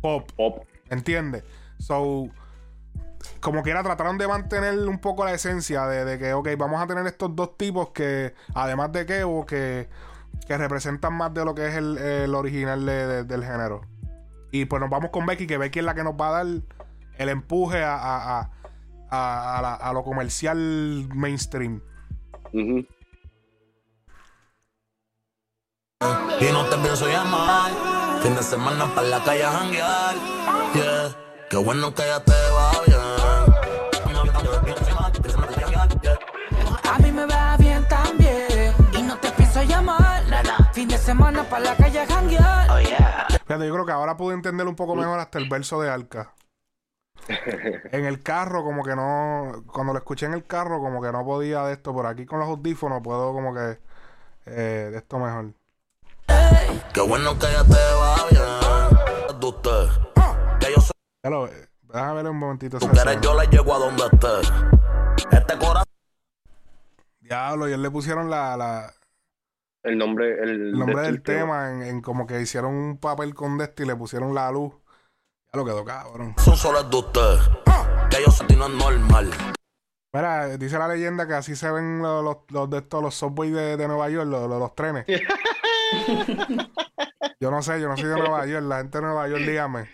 pop, 0.00 0.30
Pop. 0.36 0.64
¿entiendes? 0.90 1.44
So, 1.78 2.28
como 3.40 3.62
quiera, 3.62 3.82
trataron 3.82 4.16
de 4.18 4.26
mantener 4.26 4.78
un 4.88 4.98
poco 5.00 5.24
la 5.24 5.32
esencia 5.34 5.86
de, 5.86 6.04
de 6.04 6.18
que, 6.18 6.32
ok, 6.32 6.48
vamos 6.56 6.82
a 6.82 6.86
tener 6.86 7.06
estos 7.06 7.34
dos 7.36 7.56
tipos 7.56 7.90
que, 7.90 8.34
además 8.54 8.90
de 8.92 9.06
Kevo, 9.06 9.44
que, 9.44 9.88
que 10.46 10.56
representan 10.56 11.12
más 11.14 11.34
de 11.34 11.44
lo 11.44 11.54
que 11.54 11.68
es 11.68 11.74
el, 11.76 11.98
el 11.98 12.34
original 12.34 12.84
de- 12.86 13.06
de- 13.06 13.24
del 13.24 13.44
género. 13.44 13.82
Y 14.50 14.64
pues 14.64 14.80
nos 14.80 14.88
vamos 14.88 15.10
con 15.10 15.26
Becky, 15.26 15.46
que 15.46 15.58
Becky 15.58 15.80
es 15.80 15.84
la 15.84 15.94
que 15.94 16.04
nos 16.04 16.14
va 16.14 16.28
a 16.30 16.44
dar 16.44 16.62
el 17.18 17.28
empuje 17.28 17.82
a, 17.82 17.94
a, 17.96 18.38
a- 18.40 18.50
a- 19.10 19.58
a 19.58 19.62
la- 19.62 19.74
a 19.74 19.92
lo 19.92 20.02
comercial 20.04 21.08
mainstream. 21.14 21.82
Ujú. 22.52 22.86
Y 26.40 26.52
no 26.52 26.64
te 26.66 26.76
pienso 26.78 27.06
llamar. 27.08 27.70
Fin 28.22 28.34
de 28.34 28.42
semana 28.42 28.86
para 28.94 29.08
la 29.08 29.24
calle 29.24 29.44
a 29.44 29.50
janguear. 29.52 30.14
Yeah. 30.74 31.16
Qué 31.50 31.56
bueno 31.56 31.94
que 31.94 32.02
ya 32.02 32.22
te 32.22 32.32
va 32.32 32.70
bien. 32.86 32.98
A 36.84 36.98
mí 36.98 37.12
me 37.12 37.26
va 37.26 37.56
bien 37.56 37.86
también. 37.88 38.74
Y 38.96 39.02
no 39.02 39.16
te 39.18 39.30
pienso 39.32 39.62
llamar. 39.62 40.22
Fin 40.72 40.88
de 40.88 40.98
semana 40.98 41.42
para 41.44 41.64
la 41.64 41.76
calle 41.76 42.00
a 42.00 42.06
janguear. 42.06 42.68
Fíjate, 43.46 43.66
yo 43.66 43.72
creo 43.74 43.86
que 43.86 43.92
ahora 43.92 44.16
pude 44.16 44.34
entender 44.34 44.66
un 44.68 44.76
poco 44.76 44.94
mejor 44.94 45.18
hasta 45.18 45.38
el 45.38 45.48
verso 45.48 45.80
de 45.80 45.90
Alca. 45.90 46.34
En 47.92 48.04
el 48.04 48.22
carro, 48.22 48.64
como 48.64 48.82
que 48.82 48.96
no. 48.96 49.64
Cuando 49.72 49.92
lo 49.92 49.98
escuché 49.98 50.26
en 50.26 50.34
el 50.34 50.44
carro, 50.46 50.78
como 50.80 51.02
que 51.02 51.12
no 51.12 51.24
podía 51.24 51.62
de 51.64 51.74
esto. 51.74 51.92
Por 51.92 52.06
aquí 52.06 52.24
con 52.26 52.38
los 52.38 52.48
audífonos 52.48 53.02
puedo, 53.02 53.32
como 53.32 53.52
que. 53.54 53.78
eh, 54.46 54.88
de 54.92 54.96
esto 54.96 55.18
mejor. 55.18 55.52
Qué 56.94 57.00
bueno 57.02 57.38
que 57.38 57.46
ya 57.46 57.64
te 57.64 57.94
va 57.94 58.16
bien. 58.30 59.40
De 59.40 59.46
usted. 59.46 59.86
Que 60.60 60.72
yo 60.74 60.80
soy 60.80 60.92
Ya 61.22 61.30
lo, 61.30 61.48
déjame 61.82 62.14
ver 62.22 62.30
un 62.30 62.38
momentito. 62.38 62.78
tú 62.78 62.88
quieres, 62.88 63.20
yo 63.20 63.34
la 63.34 63.44
llego 63.44 63.74
a 63.74 63.78
donde 63.78 64.04
esté. 64.04 65.36
Este 65.36 65.58
corazón. 65.58 65.84
Diablo, 67.20 67.68
y 67.68 67.72
él 67.72 67.82
le 67.82 67.90
pusieron 67.90 68.30
la, 68.30 68.56
la- 68.56 68.94
El 69.82 69.98
nombre, 69.98 70.42
el, 70.42 70.48
el 70.50 70.72
nombre 70.72 70.96
de 71.00 71.02
del 71.02 71.16
este 71.16 71.34
tema 71.34 71.70
en, 71.70 71.82
en 71.82 72.00
como 72.00 72.26
que 72.26 72.40
hicieron 72.40 72.72
un 72.74 72.96
papel 72.98 73.34
con 73.34 73.58
de 73.58 73.64
este 73.64 73.82
y 73.82 73.86
le 73.86 73.96
pusieron 73.96 74.34
la 74.34 74.50
luz. 74.50 74.72
Ya 75.52 75.58
lo 75.58 75.64
quedó 75.64 75.84
cabrón. 75.84 76.34
solo 76.56 76.80
es 76.80 76.90
de 76.90 76.96
usted. 76.96 77.38
Que 78.10 78.22
yo 78.24 78.30
soy 78.30 78.56
no 78.56 78.66
es 78.66 78.74
normal. 78.74 79.30
Mira, 80.12 80.56
dice 80.56 80.78
la 80.78 80.88
leyenda 80.88 81.26
que 81.26 81.34
así 81.34 81.54
se 81.56 81.70
ven 81.70 82.02
los, 82.02 82.24
los, 82.24 82.36
los 82.48 82.70
de 82.70 82.78
estos, 82.78 83.02
los 83.02 83.14
subways 83.14 83.52
de, 83.52 83.76
de 83.76 83.88
Nueva 83.88 84.08
York, 84.10 84.26
los, 84.28 84.48
los, 84.48 84.58
los 84.58 84.74
trenes. 84.74 85.04
yo 87.40 87.50
no 87.50 87.62
sé, 87.62 87.80
yo 87.80 87.88
no 87.88 87.96
soy 87.96 88.08
de 88.08 88.16
Nueva 88.16 88.46
York, 88.46 88.64
la 88.66 88.78
gente 88.78 88.98
de 88.98 89.04
Nueva 89.04 89.28
York, 89.28 89.42
dígame. 89.42 89.88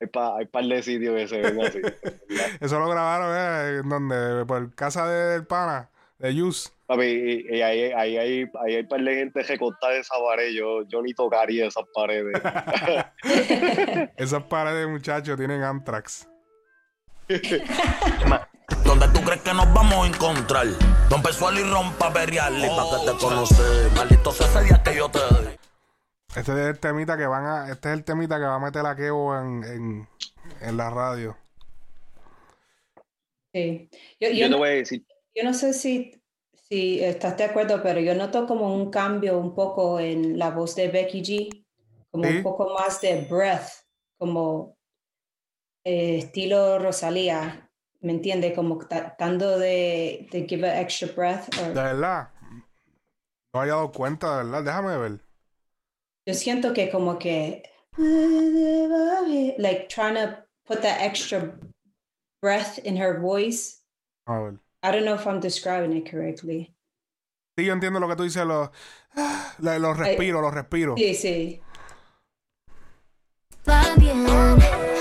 Hay, 0.00 0.06
pa- 0.08 0.36
hay 0.36 0.46
par 0.46 0.64
de 0.64 0.82
sitios 0.82 1.14
que 1.16 1.28
se 1.28 1.40
ven 1.42 1.60
así. 1.60 1.80
Eso 2.60 2.78
lo 2.78 2.88
grabaron, 2.88 3.36
¿eh? 3.36 3.78
En 3.80 3.88
donde, 3.88 4.44
por 4.46 4.74
casa 4.74 5.06
de- 5.08 5.30
del 5.32 5.46
pana, 5.46 5.90
de 6.18 6.34
Yus. 6.34 6.72
Papi, 6.88 7.04
y, 7.04 7.56
y 7.56 7.60
ahí, 7.62 7.92
ahí, 7.92 8.16
ahí, 8.16 8.50
ahí 8.64 8.74
hay 8.76 8.82
par 8.84 9.00
de 9.02 9.14
gente 9.14 9.42
recortada 9.42 9.92
de 9.92 10.00
esa 10.00 10.14
pared. 10.26 10.50
Yo, 10.52 10.82
yo 10.88 11.02
ni 11.02 11.12
tocaría 11.12 11.66
esas 11.66 11.84
paredes. 11.94 12.32
Esas 14.16 14.42
paredes, 14.44 14.88
muchachos, 14.88 15.36
tienen 15.36 15.62
Antrax. 15.62 16.26
Donde 18.84 19.06
tú 19.08 19.20
crees 19.22 19.42
que 19.42 19.52
nos 19.52 19.72
vamos 19.74 20.06
a 20.06 20.08
encontrar. 20.08 20.66
Rompe 21.10 21.32
suelo 21.32 21.60
y 21.60 21.64
rompa 21.70 22.10
perial. 22.12 22.56
Y 22.58 22.68
pa' 22.68 22.84
que 22.90 23.10
te 23.12 23.18
conocer. 23.18 23.90
Maldito 23.94 24.32
sea 24.32 24.46
ese 24.46 24.64
día 24.64 24.82
que 24.82 24.96
yo 24.96 25.10
te. 25.10 25.18
Este 26.36 26.52
es 26.52 26.58
el 26.68 26.78
temita 26.78 27.16
que 27.18 27.26
van 27.26 27.46
a, 27.46 27.70
este 27.70 27.88
es 27.90 27.94
el 27.98 28.04
temita 28.04 28.36
que 28.38 28.44
va 28.44 28.54
a 28.56 28.58
meter 28.60 28.84
a 28.86 28.96
Kevo 28.96 29.36
en, 29.38 29.64
en, 29.64 30.08
en 30.62 30.76
la 30.76 30.88
radio. 30.90 31.36
Sí. 33.52 33.88
Yo, 34.20 34.28
yo 34.28 34.34
Yo 34.34 34.44
te 34.46 34.50
no- 34.50 34.58
voy 34.58 34.68
a 34.68 34.72
decir, 34.72 35.04
Yo 35.34 35.44
no 35.44 35.54
sé 35.54 35.72
si, 35.72 36.20
si 36.70 37.02
estás 37.02 37.36
de 37.36 37.44
acuerdo, 37.44 37.82
pero 37.82 38.00
yo 38.00 38.14
noto 38.14 38.46
como 38.46 38.74
un 38.74 38.90
cambio 38.90 39.38
un 39.38 39.54
poco 39.54 39.98
en 40.00 40.38
la 40.38 40.50
voz 40.50 40.74
de 40.76 40.88
Becky 40.88 41.22
G, 41.22 41.64
como 42.10 42.24
Sí. 42.24 42.36
un 42.38 42.42
poco 42.42 42.74
más 42.74 43.00
de 43.00 43.22
breath, 43.30 43.68
como 44.18 44.76
eh, 45.84 46.18
estilo 46.18 46.78
Rosalía, 46.78 47.70
¿me 48.00 48.12
entiendes? 48.12 48.52
Como 48.54 48.78
tratando 48.86 49.58
de, 49.58 50.28
de 50.30 50.46
give 50.46 50.68
a 50.68 50.80
extra 50.80 51.08
breath. 51.16 51.48
or- 51.58 51.68
De 51.74 51.82
verdad. 51.82 52.28
No 53.54 53.60
había 53.60 53.74
dado 53.74 53.90
cuenta, 53.92 54.38
de 54.38 54.44
verdad. 54.44 54.62
Déjame 54.64 54.96
ver. 54.98 55.20
yo 56.26 56.34
siento 56.34 56.74
que 56.74 56.90
como 56.90 57.18
que, 57.18 57.62
like 59.58 59.88
trying 59.88 60.14
to 60.14 60.36
put 60.66 60.82
that 60.82 61.00
extra 61.00 61.58
breath 62.42 62.78
in 62.84 62.96
her 62.96 63.18
voice. 63.20 63.82
A 64.26 64.38
ver. 64.40 64.58
I 64.80 64.92
don't 64.92 65.04
know 65.04 65.14
if 65.14 65.26
I'm 65.26 65.40
describing 65.40 65.92
it 65.96 66.08
correctly. 66.08 66.74
Sí, 67.56 67.64
yo 67.64 67.72
entiendo 67.72 67.98
lo 67.98 68.08
que 68.08 68.14
tú 68.14 68.22
dices, 68.22 68.46
los, 68.46 68.70
respiro, 69.98 70.40
los 70.40 70.54
respiro. 70.54 70.94
Sí, 70.96 71.14
sí. 71.14 71.60
Va 73.68 73.82
bien, 73.96 74.24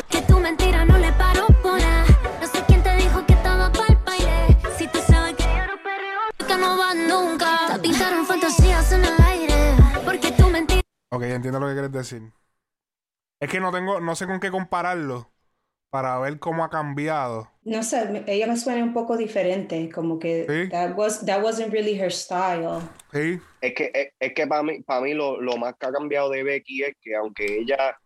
que 0.09 0.21
tu 0.23 0.39
mentira 0.39 0.83
no 0.83 0.97
le 0.97 1.13
paró 1.13 1.45
por 1.61 1.79
ahí. 1.79 2.07
No 2.41 2.47
sé 2.47 2.63
quién 2.65 2.81
te 2.81 2.95
dijo 2.95 3.23
que 3.27 3.33
estaba 3.33 3.71
pa'l 3.71 3.95
baile. 4.03 4.57
Si 4.77 4.87
tú 4.87 4.97
sabes 5.07 5.35
que 5.35 5.43
yo 5.43 5.67
no 5.67 5.77
perreo, 5.83 6.47
que 6.47 6.57
no 6.57 6.77
va 6.77 6.95
nunca. 6.95 7.73
Te 7.73 7.79
pintaron 7.79 8.25
fantasías 8.25 8.91
en 8.93 9.05
el 9.05 9.21
aire. 9.23 9.75
Porque 10.03 10.31
tu 10.31 10.49
mentira. 10.49 10.81
Ok, 11.11 11.21
entiendo 11.21 11.59
lo 11.59 11.67
que 11.67 11.73
quieres 11.73 11.91
decir. 11.91 12.33
Es 13.39 13.49
que 13.49 13.59
no 13.59 13.71
tengo, 13.71 13.99
no 14.01 14.15
sé 14.15 14.25
con 14.25 14.39
qué 14.39 14.49
compararlo 14.49 15.31
para 15.89 16.19
ver 16.19 16.39
cómo 16.39 16.63
ha 16.63 16.69
cambiado. 16.69 17.49
No 17.63 17.83
sé, 17.83 18.23
ella 18.27 18.47
me 18.47 18.57
suena 18.57 18.83
un 18.83 18.93
poco 18.93 19.17
diferente, 19.17 19.89
como 19.89 20.19
que 20.19 20.45
Sí. 20.47 20.69
that 20.69 20.95
was 20.97 21.25
that 21.25 21.41
wasn't 21.43 21.71
really 21.71 21.99
her 21.99 22.11
style. 22.11 22.81
Sí, 23.11 23.39
es 23.61 23.73
que, 23.73 23.91
es, 23.93 24.09
es 24.19 24.33
que 24.33 24.47
para 24.47 24.63
mí, 24.63 24.81
para 24.83 25.01
mí 25.01 25.13
lo, 25.13 25.39
lo 25.41 25.57
más 25.57 25.75
que 25.79 25.85
ha 25.87 25.91
cambiado 25.91 26.29
de 26.29 26.43
Becky 26.43 26.83
es 26.83 26.95
que 27.01 27.15
aunque 27.15 27.59
ella, 27.59 27.97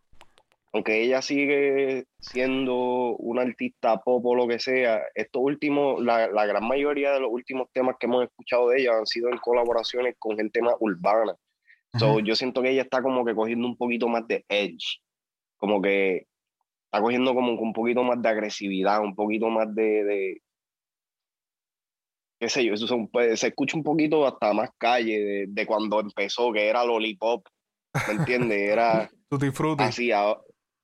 aunque 0.74 1.02
ella 1.04 1.22
sigue 1.22 2.06
siendo 2.20 3.16
una 3.18 3.42
artista 3.42 3.98
pop 3.98 4.26
o 4.26 4.36
lo 4.36 4.48
que 4.48 4.60
sea, 4.60 5.02
estos 5.16 5.42
últimos, 5.44 6.02
la, 6.02 6.28
la 6.28 6.46
gran 6.46 6.66
mayoría 6.68 7.12
de 7.12 7.20
los 7.20 7.30
últimos 7.32 7.68
temas 7.74 7.96
que 8.00 8.06
hemos 8.06 8.24
escuchado 8.24 8.70
de 8.70 8.82
ella 8.82 8.98
han 8.98 9.06
sido 9.06 9.30
en 9.30 9.38
colaboraciones 9.40 10.16
con 10.18 10.38
gente 10.38 10.62
más 10.62 10.76
urbana. 10.80 11.36
So, 12.00 12.12
Ujú. 12.12 12.20
yo 12.22 12.36
siento 12.36 12.62
que 12.62 12.70
ella 12.70 12.84
está 12.84 13.02
como 13.02 13.26
que 13.26 13.36
cogiendo 13.36 13.68
un 13.68 13.76
poquito 13.76 14.08
más 14.08 14.26
de 14.28 14.46
edge. 14.48 15.02
Como 15.58 15.82
que 15.82 16.26
está 16.92 17.02
cogiendo 17.02 17.34
como 17.34 17.54
un 17.54 17.74
poquito 17.74 18.04
más 18.04 18.22
de 18.22 18.30
agresividad, 18.30 19.02
un 19.04 19.16
poquito 19.16 19.50
más 19.50 19.74
de, 19.76 19.84
de 20.04 20.42
qué 22.40 22.50
sé 22.50 22.66
yo, 22.66 22.74
eso 22.74 22.88
son, 22.88 23.08
pues, 23.10 23.40
se 23.40 23.48
escucha 23.48 23.78
un 23.78 23.84
poquito 23.84 24.26
hasta 24.26 24.54
más 24.54 24.70
calle 24.78 25.20
de, 25.20 25.46
de 25.48 25.66
cuando 25.66 26.00
empezó, 26.00 26.52
que 26.52 26.68
era 26.70 26.84
Lollipop, 26.86 27.46
¿me 28.06 28.14
entiendes? 28.16 28.60
Era 28.60 29.10
Tutti 29.30 29.52
Frutti. 29.52 29.84
así, 29.86 30.12
a- 30.12 30.38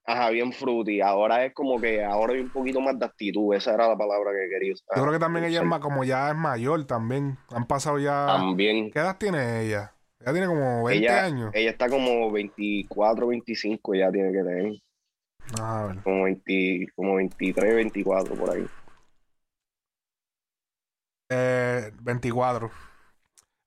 ajá, 0.05 0.29
bien 0.31 0.53
fruity. 0.53 1.01
Ahora 1.01 1.45
es 1.45 1.53
como 1.53 1.81
que 1.81 2.03
ahora 2.03 2.33
hay 2.35 2.41
un 2.41 2.51
poquito 2.51 2.81
más 2.81 2.97
de 2.99 3.05
actitud, 3.05 3.55
esa 3.55 3.73
era 3.75 3.89
la 3.89 3.97
palabra 3.97 4.31
que 4.33 4.49
quería 4.49 4.73
usar. 4.73 4.97
Yo 4.97 5.01
creo 5.03 5.13
que 5.13 5.19
también 5.19 5.45
ella 5.45 5.59
es 5.59 5.65
ma- 5.65 5.79
como 5.79 6.03
ya 6.03 6.29
es 6.29 6.35
mayor 6.35 6.85
también. 6.85 7.37
Han 7.49 7.67
pasado 7.67 7.99
ya. 7.99 8.25
También. 8.25 8.91
¿Qué 8.91 8.99
edad 8.99 9.17
tiene 9.17 9.61
ella? 9.63 9.95
Ella 10.19 10.31
tiene 10.33 10.47
como 10.47 10.83
20 10.85 11.13
Ella, 11.13 11.19
años. 11.19 11.53
ella 11.53 11.71
está 11.71 11.89
como 11.89 12.31
24, 12.31 13.27
25 13.27 13.93
ya 13.95 14.11
tiene 14.11 14.31
que 14.31 14.43
tener. 14.43 14.73
Ah. 15.59 15.93
Como, 16.03 16.23
20, 16.23 16.87
como 16.95 17.15
23, 17.15 17.75
24 17.75 18.35
por 18.35 18.49
ahí. 18.51 18.67
Eh, 21.29 21.91
24. 22.01 22.71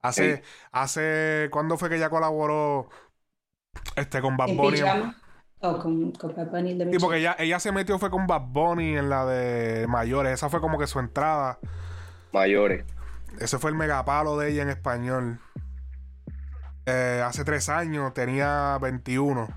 Hace, 0.03 0.37
Sí. 0.37 0.43
hace, 0.73 1.49
¿cuándo 1.53 1.77
fue 1.77 1.91
que 1.91 1.97
ella 1.97 2.09
colaboró 2.09 2.89
este 3.97 4.21
con 4.23 4.37
Bad 4.37 4.49
¿En 4.51 4.57
Bunny? 4.57 4.77
pijama? 4.79 5.17
O 5.61 5.79
con, 5.79 6.13
con 6.13 6.35
Bad 6.35 6.47
Bunny 6.51 6.75
de 6.75 6.91
Sí, 6.91 6.99
porque 6.99 7.19
ella, 7.19 7.37
ella 7.39 7.61
se 7.61 7.71
metió 7.71 7.99
fue 7.99 8.11
con 8.11 8.27
Bad 8.27 8.47
Bunny 8.49 8.97
en 8.97 9.11
la 9.11 9.27
de 9.27 9.87
mayores. 9.89 10.33
Esa 10.33 10.49
fue 10.49 10.61
como 10.61 10.79
que 10.79 10.87
su 10.87 10.99
entrada. 11.01 11.59
Mayores. 12.33 12.85
Ese 13.39 13.59
fue 13.59 13.71
el 13.71 13.77
megapalo 13.77 14.39
de 14.39 14.51
ella 14.53 14.63
en 14.63 14.71
español. 14.71 15.39
Eh, 16.87 17.23
hace 17.25 17.45
tres 17.45 17.69
años 17.69 18.15
tenía 18.15 18.79
21. 18.81 19.49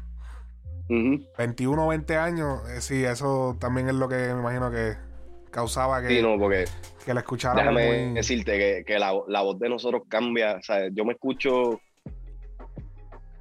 Ujú. 0.89 1.25
21 1.37 1.85
o 1.85 1.87
20 1.89 2.17
años. 2.17 2.69
eh, 2.69 2.81
sí, 2.81 3.03
eso 3.03 3.55
también 3.59 3.87
es 3.89 3.95
lo 3.95 4.07
que 4.09 4.15
me 4.15 4.39
imagino 4.39 4.69
que 4.71 4.95
causaba 5.51 6.01
que, 6.01 6.09
Sí, 6.09 6.21
no, 6.21 6.37
porque 6.37 6.65
que 7.05 7.13
la 7.13 7.19
escucharan 7.21 7.57
déjame 7.57 8.05
muy... 8.07 8.13
decirte 8.15 8.57
que, 8.57 8.83
que 8.85 8.99
la, 8.99 9.13
la 9.27 9.41
voz 9.41 9.59
de 9.59 9.69
nosotros 9.69 10.03
cambia. 10.09 10.55
O 10.55 10.61
sea, 10.63 10.89
yo 10.91 11.05
me 11.05 11.13
escucho 11.13 11.79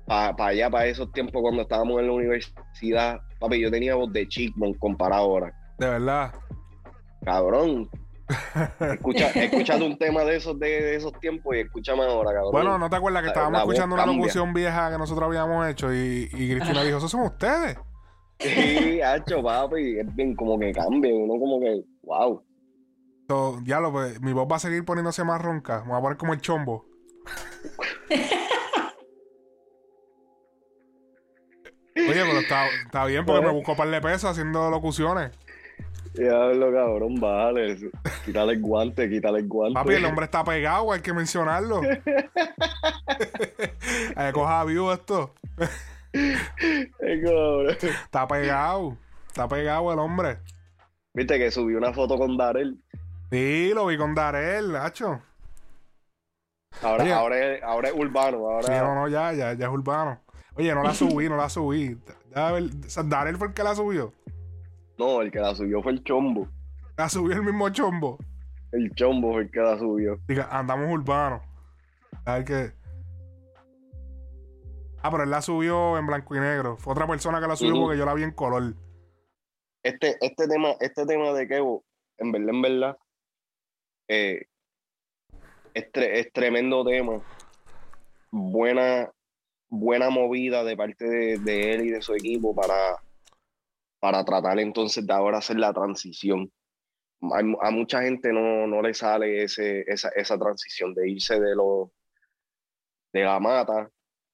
para 0.06 0.34
allá, 0.46 0.68
para 0.68 0.86
esos 0.86 1.10
tiempos 1.12 1.40
cuando 1.42 1.62
estábamos 1.62 2.00
en 2.00 2.06
la 2.08 2.12
universidad. 2.12 3.20
Papi, 3.38 3.60
yo 3.60 3.70
tenía 3.70 3.94
voz 3.94 4.12
de 4.12 4.26
Chickmon 4.28 4.74
comparado 4.74 5.22
ahora. 5.22 5.52
De 5.78 5.88
verdad. 5.88 6.32
Cabrón. 7.24 7.88
Escucha, 8.80 9.30
escúchate 9.30 9.84
un 9.84 9.98
tema 9.98 10.24
de 10.24 10.36
esos 10.36 10.58
de, 10.58 10.96
esos 10.96 11.12
tiempos 11.20 11.56
y 11.56 11.60
escúchame 11.60 12.04
ahora, 12.04 12.32
cabrón. 12.32 12.52
Bueno, 12.52 12.78
¿no 12.78 12.88
te 12.88 12.96
acuerdas 12.96 13.22
que 13.22 13.28
estábamos 13.28 13.52
la 13.52 13.58
escuchando 13.60 13.94
una 13.94 14.06
locución 14.06 14.54
vieja 14.54 14.90
que 14.90 14.98
nosotros 14.98 15.26
habíamos 15.26 15.68
hecho 15.68 15.92
y, 15.92 16.28
y 16.32 16.50
Cristina 16.54 16.82
dijo, 16.82 16.98
¿esos 16.98 17.10
son 17.10 17.22
ustedes? 17.22 17.76
Sí, 18.38 19.00
hacho, 19.00 19.42
papi, 19.42 19.98
es 20.00 20.14
bien 20.14 20.34
como 20.34 20.58
que 20.58 20.72
cambia, 20.72 21.14
uno 21.14 21.38
como 21.38 21.60
que, 21.60 21.82
wow. 22.02 22.44
So, 23.28 23.60
ya 23.64 23.80
lo, 23.80 23.92
pues, 23.92 24.20
mi 24.20 24.32
voz 24.32 24.48
va 24.50 24.56
a 24.56 24.60
seguir 24.60 24.84
poniéndose 24.84 25.24
más 25.24 25.40
ronca. 25.40 25.82
Me 25.84 25.90
voy 25.90 25.98
a 25.98 26.02
poner 26.02 26.18
como 26.18 26.32
el 26.34 26.40
chombo. 26.40 26.86
Oye, 31.94 32.22
pero 32.24 32.38
está, 32.38 32.66
está 32.68 33.04
bien 33.04 33.24
porque 33.24 33.46
me 33.46 33.52
buscó 33.52 33.76
par 33.76 33.88
de 33.88 34.00
pesos 34.00 34.24
haciendo 34.24 34.70
locuciones. 34.70 35.30
Diablo, 36.14 36.72
cabrón, 36.72 37.14
vale. 37.20 37.76
Quítale 38.24 38.52
el 38.52 38.60
guante, 38.60 39.08
quítale 39.08 39.38
el 39.40 39.48
guante. 39.48 39.74
Papi, 39.74 39.94
el 39.94 40.04
hombre 40.04 40.26
está 40.26 40.44
pegado, 40.44 40.92
hay 40.92 41.00
que 41.00 41.12
mencionarlo. 41.12 41.80
Eh, 44.16 44.30
coja 44.32 44.64
view 44.64 44.90
esto. 44.90 45.34
Está 47.00 48.26
pegado. 48.28 48.96
Está 49.28 49.48
pegado 49.48 49.92
el 49.92 49.98
hombre. 49.98 50.38
Viste 51.14 51.38
que 51.38 51.50
subí 51.50 51.74
una 51.74 51.92
foto 51.92 52.16
con 52.18 52.36
Darel. 52.36 52.78
Sí, 53.30 53.72
lo 53.74 53.86
vi 53.86 53.96
con 53.96 54.14
Darel, 54.14 54.72
Nacho. 54.72 55.20
Ahora, 56.82 57.04
Oye. 57.04 57.12
ahora, 57.12 57.38
es, 57.38 57.62
ahora 57.62 57.88
es 57.88 57.94
urbano. 57.94 58.38
Ahora, 58.50 58.66
Sí, 58.66 58.72
no, 58.72 58.94
no, 58.94 59.08
ya, 59.08 59.32
ya, 59.32 59.52
ya 59.54 59.66
es 59.66 59.72
urbano. 59.72 60.20
Oye, 60.54 60.74
no 60.74 60.82
la 60.82 60.94
subí, 60.94 61.28
no 61.28 61.36
la 61.36 61.48
subí. 61.48 61.98
Darel 62.34 63.36
fue 63.36 63.48
el 63.48 63.54
que 63.54 63.62
la 63.62 63.74
subió. 63.74 64.12
No, 64.98 65.20
el 65.22 65.30
que 65.30 65.40
la 65.40 65.54
subió 65.54 65.82
fue 65.82 65.92
el 65.92 66.04
chombo. 66.04 66.48
La 66.96 67.08
subió 67.08 67.34
el 67.36 67.42
mismo 67.42 67.68
chombo. 67.70 68.18
El 68.70 68.90
chombo 68.94 69.32
fue 69.32 69.42
el 69.42 69.50
que 69.50 69.60
la 69.60 69.78
subió. 69.78 70.18
Diga, 70.26 70.48
andamos 70.50 70.90
urbanos. 70.90 71.42
A 72.24 72.34
ver 72.34 72.44
qué. 72.44 72.72
Ah, 75.02 75.10
pero 75.10 75.24
él 75.24 75.30
la 75.30 75.42
subió 75.42 75.98
en 75.98 76.06
blanco 76.06 76.36
y 76.36 76.40
negro. 76.40 76.76
Fue 76.76 76.92
otra 76.92 77.06
persona 77.06 77.40
que 77.40 77.48
la 77.48 77.56
subió 77.56 77.74
porque 77.74 77.98
yo 77.98 78.04
la 78.06 78.14
vi 78.14 78.22
en 78.22 78.30
color. 78.30 78.74
Este, 79.82 80.16
este 80.20 80.46
tema, 80.46 80.70
este 80.80 81.04
tema 81.06 81.32
de 81.32 81.48
Kevo, 81.48 81.84
en 82.18 82.30
verdad, 82.30 82.48
en 82.50 82.62
verdad, 82.62 82.96
eh, 84.08 84.46
es, 85.74 85.92
tre- 85.92 86.12
es 86.12 86.32
tremendo 86.32 86.84
tema. 86.84 87.20
Buena, 88.30 89.10
buena 89.68 90.08
movida 90.08 90.62
de 90.62 90.76
parte 90.76 91.04
de, 91.04 91.38
de 91.38 91.74
él 91.74 91.86
y 91.86 91.90
de 91.90 92.00
su 92.00 92.14
equipo 92.14 92.54
para, 92.54 93.02
para 94.02 94.24
tratar 94.24 94.58
entonces 94.58 95.06
de 95.06 95.12
ahora 95.12 95.38
hacer 95.38 95.60
la 95.60 95.72
transición. 95.72 96.52
A 97.60 97.70
mucha 97.70 98.02
gente 98.02 98.32
no, 98.32 98.66
no 98.66 98.82
le 98.82 98.94
sale 98.94 99.44
ese, 99.44 99.84
esa, 99.86 100.08
esa 100.08 100.36
transición 100.36 100.92
de 100.92 101.08
irse 101.08 101.38
de 101.38 101.54
lo 101.54 101.92
de 103.12 103.22
la 103.22 103.38
mata 103.38 103.88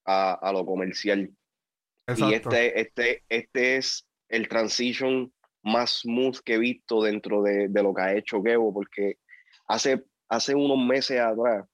a, 0.06 0.32
a 0.32 0.52
lo 0.52 0.64
comercial. 0.64 1.30
Y 2.16 2.32
este, 2.32 2.80
este, 2.80 3.24
este 3.28 3.76
es 3.76 4.08
el 4.30 4.48
transition 4.48 5.30
más 5.62 6.00
smooth 6.00 6.38
que 6.38 6.54
he 6.54 6.58
visto 6.58 7.02
dentro 7.02 7.42
de, 7.42 7.68
de 7.68 7.82
lo 7.82 7.92
que 7.92 8.00
ha 8.00 8.14
hecho 8.14 8.42
Kevo, 8.42 8.72
porque 8.72 9.18
hace, 9.66 10.02
hace 10.30 10.54
unos 10.54 10.78
meses 10.78 11.20
atrás 11.20 11.66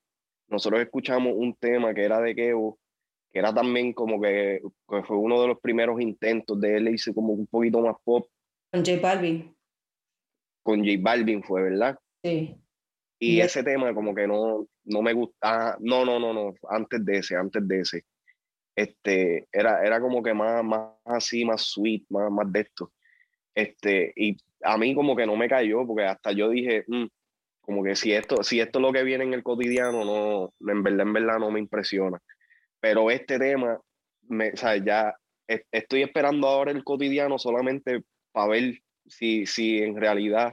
nosotros 0.49 0.81
escuchamos 0.81 1.33
un 1.37 1.55
tema 1.55 1.95
que 1.95 2.03
era 2.03 2.21
de 2.21 2.35
Kevo, 2.35 2.77
que 3.35 3.41
era 3.41 3.53
también 3.53 3.93
como 3.93 4.21
que, 4.21 4.61
que 4.89 5.03
fue 5.03 5.17
uno 5.17 5.43
de 5.43 5.49
los 5.49 5.59
primeros 5.61 6.01
intentos 6.01 6.59
de 6.61 6.77
él, 6.77 6.89
hice 6.95 7.13
como 7.13 7.33
un 7.33 7.49
poquito 7.49 7.81
más 7.81 7.97
pop 8.05 8.29
Con 8.71 8.85
J 8.85 9.01
Balvin. 9.03 9.53
con 10.63 10.79
J 10.79 10.93
Balvin, 11.01 11.43
fue, 11.43 11.65
¿verdad? 11.65 11.99
Sí. 12.23 12.55
Y 13.19 13.37
Y- 13.37 13.41
ese 13.41 13.65
tema 13.65 13.93
como 13.93 14.15
que 14.15 14.29
no, 14.29 14.67
no 14.85 15.03
me 15.03 15.13
gusta, 15.13 15.77
no, 15.81 16.05
no, 16.05 16.21
no, 16.21 16.33
no, 16.33 16.55
antes 16.69 17.05
de 17.05 17.19
ese, 17.19 17.35
antes 17.37 17.67
de 17.67 17.81
ese. 17.81 18.05
Este, 18.77 19.47
era, 19.53 19.85
era 19.85 20.01
como 20.01 20.23
que 20.23 20.33
más, 20.33 20.63
más 20.65 20.93
así, 21.05 21.45
más 21.45 21.63
sweet, 21.63 22.05
más, 22.11 22.31
más 22.31 22.51
de 22.53 22.61
esto. 22.61 22.93
Este, 23.55 24.13
y 24.17 24.37
a 24.63 24.79
mí 24.79 24.95
como 24.95 25.15
que 25.17 25.27
no 25.27 25.37
me 25.37 25.49
cayó, 25.49 25.85
porque 25.87 26.05
hasta 26.05 26.31
yo 26.33 26.51
dije, 26.51 26.85
"Mm, 26.87 27.07
como 27.61 27.83
que 27.83 27.97
si 27.97 28.13
esto, 28.13 28.43
si 28.45 28.61
esto 28.61 28.79
es 28.79 28.83
lo 28.83 28.93
que 28.93 29.03
viene 29.03 29.25
en 29.25 29.35
el 29.35 29.43
cotidiano, 29.43 30.05
no, 30.05 30.53
en 30.73 30.83
verdad, 30.85 31.01
en 31.07 31.13
verdad 31.13 31.39
no 31.39 31.51
me 31.51 31.61
impresiona. 31.61 32.21
Pero 32.85 33.11
este 33.11 33.39
tema, 33.39 33.81
me, 34.29 34.51
o 34.51 34.57
sea, 34.59 34.77
ya 34.77 35.15
es- 35.49 35.65
estoy 35.73 36.03
esperando 36.03 36.47
ahora 36.47 36.71
el 36.71 36.85
cotidiano 36.85 37.39
solamente 37.39 38.03
para 38.31 38.49
ver 38.49 38.79
si, 39.07 39.47
si 39.47 39.79
en 39.79 39.97
realidad 39.97 40.53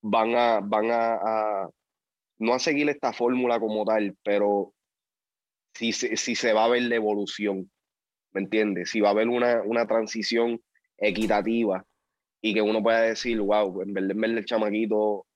van 0.00 0.34
a, 0.34 0.58
van 0.58 0.90
a, 0.90 1.14
a- 1.14 1.70
no 2.38 2.52
a 2.52 2.58
seguir 2.58 2.88
esta 2.88 3.12
fórmula 3.12 3.60
como 3.60 3.84
tal, 3.84 4.16
pero 4.24 4.74
si, 5.72 5.92
se- 5.92 6.16
si 6.16 6.34
se 6.34 6.52
va 6.52 6.64
a 6.64 6.68
ver 6.70 6.82
la 6.82 6.96
evolución, 6.96 7.70
¿me 8.32 8.40
entiendes? 8.40 8.90
Si 8.90 9.00
va 9.00 9.10
a 9.10 9.12
haber 9.12 9.28
una, 9.28 9.62
una 9.62 9.86
transición 9.86 10.60
equitativa 10.98 11.86
y 12.40 12.54
que 12.54 12.62
uno 12.62 12.82
pueda 12.82 13.02
decir, 13.02 13.40
wow, 13.40 13.82
en 13.82 13.90
en 13.90 13.94
verdad 13.94 14.38
el 14.38 14.44
chamaquito 14.46 15.26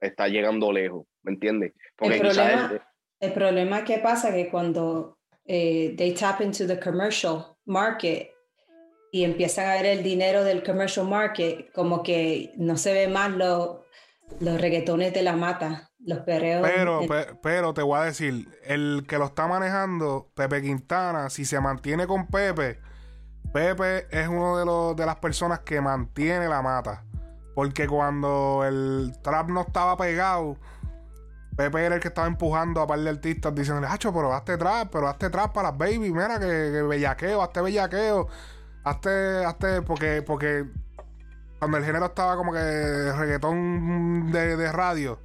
está 0.00 0.28
llegando 0.28 0.70
lejos, 0.72 1.04
¿me 1.24 1.32
entiendes? 1.32 1.72
Porque 1.96 2.18
El 2.18 2.22
quizás 2.28 2.34
problema, 2.36 2.93
el 3.20 3.32
problema 3.32 3.84
que 3.84 3.98
pasa 3.98 4.32
que 4.32 4.50
cuando 4.50 5.18
eh, 5.46 5.94
they 5.96 6.12
tap 6.14 6.40
into 6.40 6.66
the 6.66 6.78
commercial 6.80 7.56
market 7.66 8.30
y 9.12 9.24
empiezan 9.24 9.66
a 9.68 9.74
ver 9.74 9.86
el 9.86 10.02
dinero 10.02 10.42
del 10.44 10.62
commercial 10.62 11.06
market, 11.06 11.70
como 11.72 12.02
que 12.02 12.52
no 12.56 12.76
se 12.76 12.92
ve 12.92 13.08
más 13.08 13.30
los 13.30 13.78
los 14.40 14.58
reggaetones 14.58 15.12
de 15.12 15.22
la 15.22 15.36
mata, 15.36 15.90
los 15.98 16.20
perreos. 16.20 16.66
Pero, 16.66 17.00
de- 17.00 17.08
pe- 17.08 17.34
pero 17.42 17.74
te 17.74 17.82
voy 17.82 17.98
a 18.00 18.04
decir, 18.04 18.48
el 18.64 19.04
que 19.06 19.18
lo 19.18 19.26
está 19.26 19.46
manejando, 19.46 20.30
Pepe 20.34 20.62
Quintana, 20.62 21.28
si 21.28 21.44
se 21.44 21.60
mantiene 21.60 22.06
con 22.06 22.26
Pepe, 22.28 22.80
Pepe 23.52 24.06
es 24.10 24.26
uno 24.26 24.58
de 24.58 24.64
los 24.64 24.96
de 24.96 25.04
las 25.06 25.16
personas 25.16 25.60
que 25.60 25.80
mantiene 25.80 26.48
la 26.48 26.62
mata. 26.62 27.04
Porque 27.54 27.86
cuando 27.86 28.64
el 28.66 29.12
trap 29.22 29.48
no 29.50 29.60
estaba 29.60 29.96
pegado, 29.96 30.56
Pepe 31.56 31.84
era 31.84 31.94
el 31.94 32.00
que 32.00 32.08
estaba 32.08 32.26
empujando 32.26 32.80
a 32.80 32.86
par 32.86 32.98
de 32.98 33.10
artistas 33.10 33.54
diciéndole, 33.54 33.86
Hacho, 33.86 34.12
pero 34.12 34.32
hazte 34.32 34.56
trap, 34.56 34.88
pero 34.90 35.08
hazte 35.08 35.30
trap 35.30 35.52
para 35.52 35.70
las 35.70 35.78
baby, 35.78 36.12
mira 36.12 36.38
que, 36.40 36.46
que 36.46 36.82
bellaqueo, 36.82 37.42
hazte 37.42 37.60
bellaqueo, 37.60 38.28
hazte, 38.82 39.44
hazte, 39.44 39.82
porque, 39.82 40.22
porque 40.22 40.64
cuando 41.58 41.78
el 41.78 41.84
género 41.84 42.06
estaba 42.06 42.36
como 42.36 42.52
que 42.52 42.58
reggaetón 42.58 44.32
de, 44.32 44.56
de 44.56 44.72
radio 44.72 45.18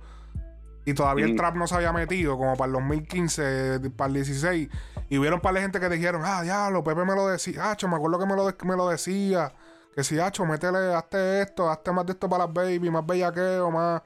y 0.85 0.93
todavía 0.93 1.25
el 1.25 1.35
trap 1.35 1.55
no 1.55 1.67
se 1.67 1.75
había 1.75 1.93
metido, 1.93 2.37
como 2.37 2.55
para 2.55 2.67
el 2.67 2.73
2015, 2.73 3.91
para 3.95 4.07
el 4.07 4.13
16, 4.15 4.69
y 5.09 5.17
hubieron 5.17 5.37
un 5.37 5.41
par 5.41 5.53
de 5.53 5.61
gente 5.61 5.79
que 5.79 5.89
dijeron, 5.89 6.21
ah, 6.25 6.41
diablo, 6.41 6.83
Pepe 6.83 7.05
me 7.05 7.15
lo 7.15 7.27
decía, 7.27 7.71
ah, 7.71 7.87
me 7.87 7.95
acuerdo 7.95 8.19
que 8.19 8.25
me 8.25 8.35
lo, 8.35 8.45
me 8.63 8.75
lo 8.75 8.89
decía, 8.89 9.53
Que 9.95 10.03
si, 10.03 10.19
hacho, 10.19 10.45
métele, 10.45 10.93
hazte 10.93 11.41
esto, 11.41 11.69
hazte 11.69 11.91
más 11.91 12.05
de 12.05 12.13
esto 12.13 12.29
para 12.29 12.45
las 12.45 12.53
baby, 12.53 12.89
más 12.89 13.05
bellaqueo, 13.05 13.69
más. 13.71 14.01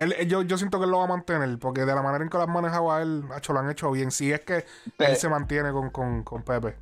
Él- 0.00 0.14
yo, 0.28 0.42
yo 0.42 0.58
siento 0.58 0.78
que 0.78 0.84
él 0.84 0.90
lo 0.90 0.98
va 0.98 1.04
a 1.04 1.08
mantener, 1.08 1.58
porque 1.58 1.82
de 1.82 1.94
la 1.94 2.02
manera 2.02 2.22
en 2.22 2.30
que 2.30 2.36
lo 2.36 2.42
han 2.44 2.52
manejado 2.52 2.92
a 2.92 3.02
él, 3.02 3.22
hacho, 3.32 3.52
lo 3.52 3.60
han 3.60 3.70
hecho 3.70 3.90
bien. 3.90 4.10
Si 4.10 4.30
es 4.32 4.40
que 4.40 4.64
él 4.98 5.16
se 5.16 5.28
mantiene 5.28 5.70
con, 5.72 5.90
con, 5.90 6.22
con 6.22 6.42
Pepe. 6.42 6.74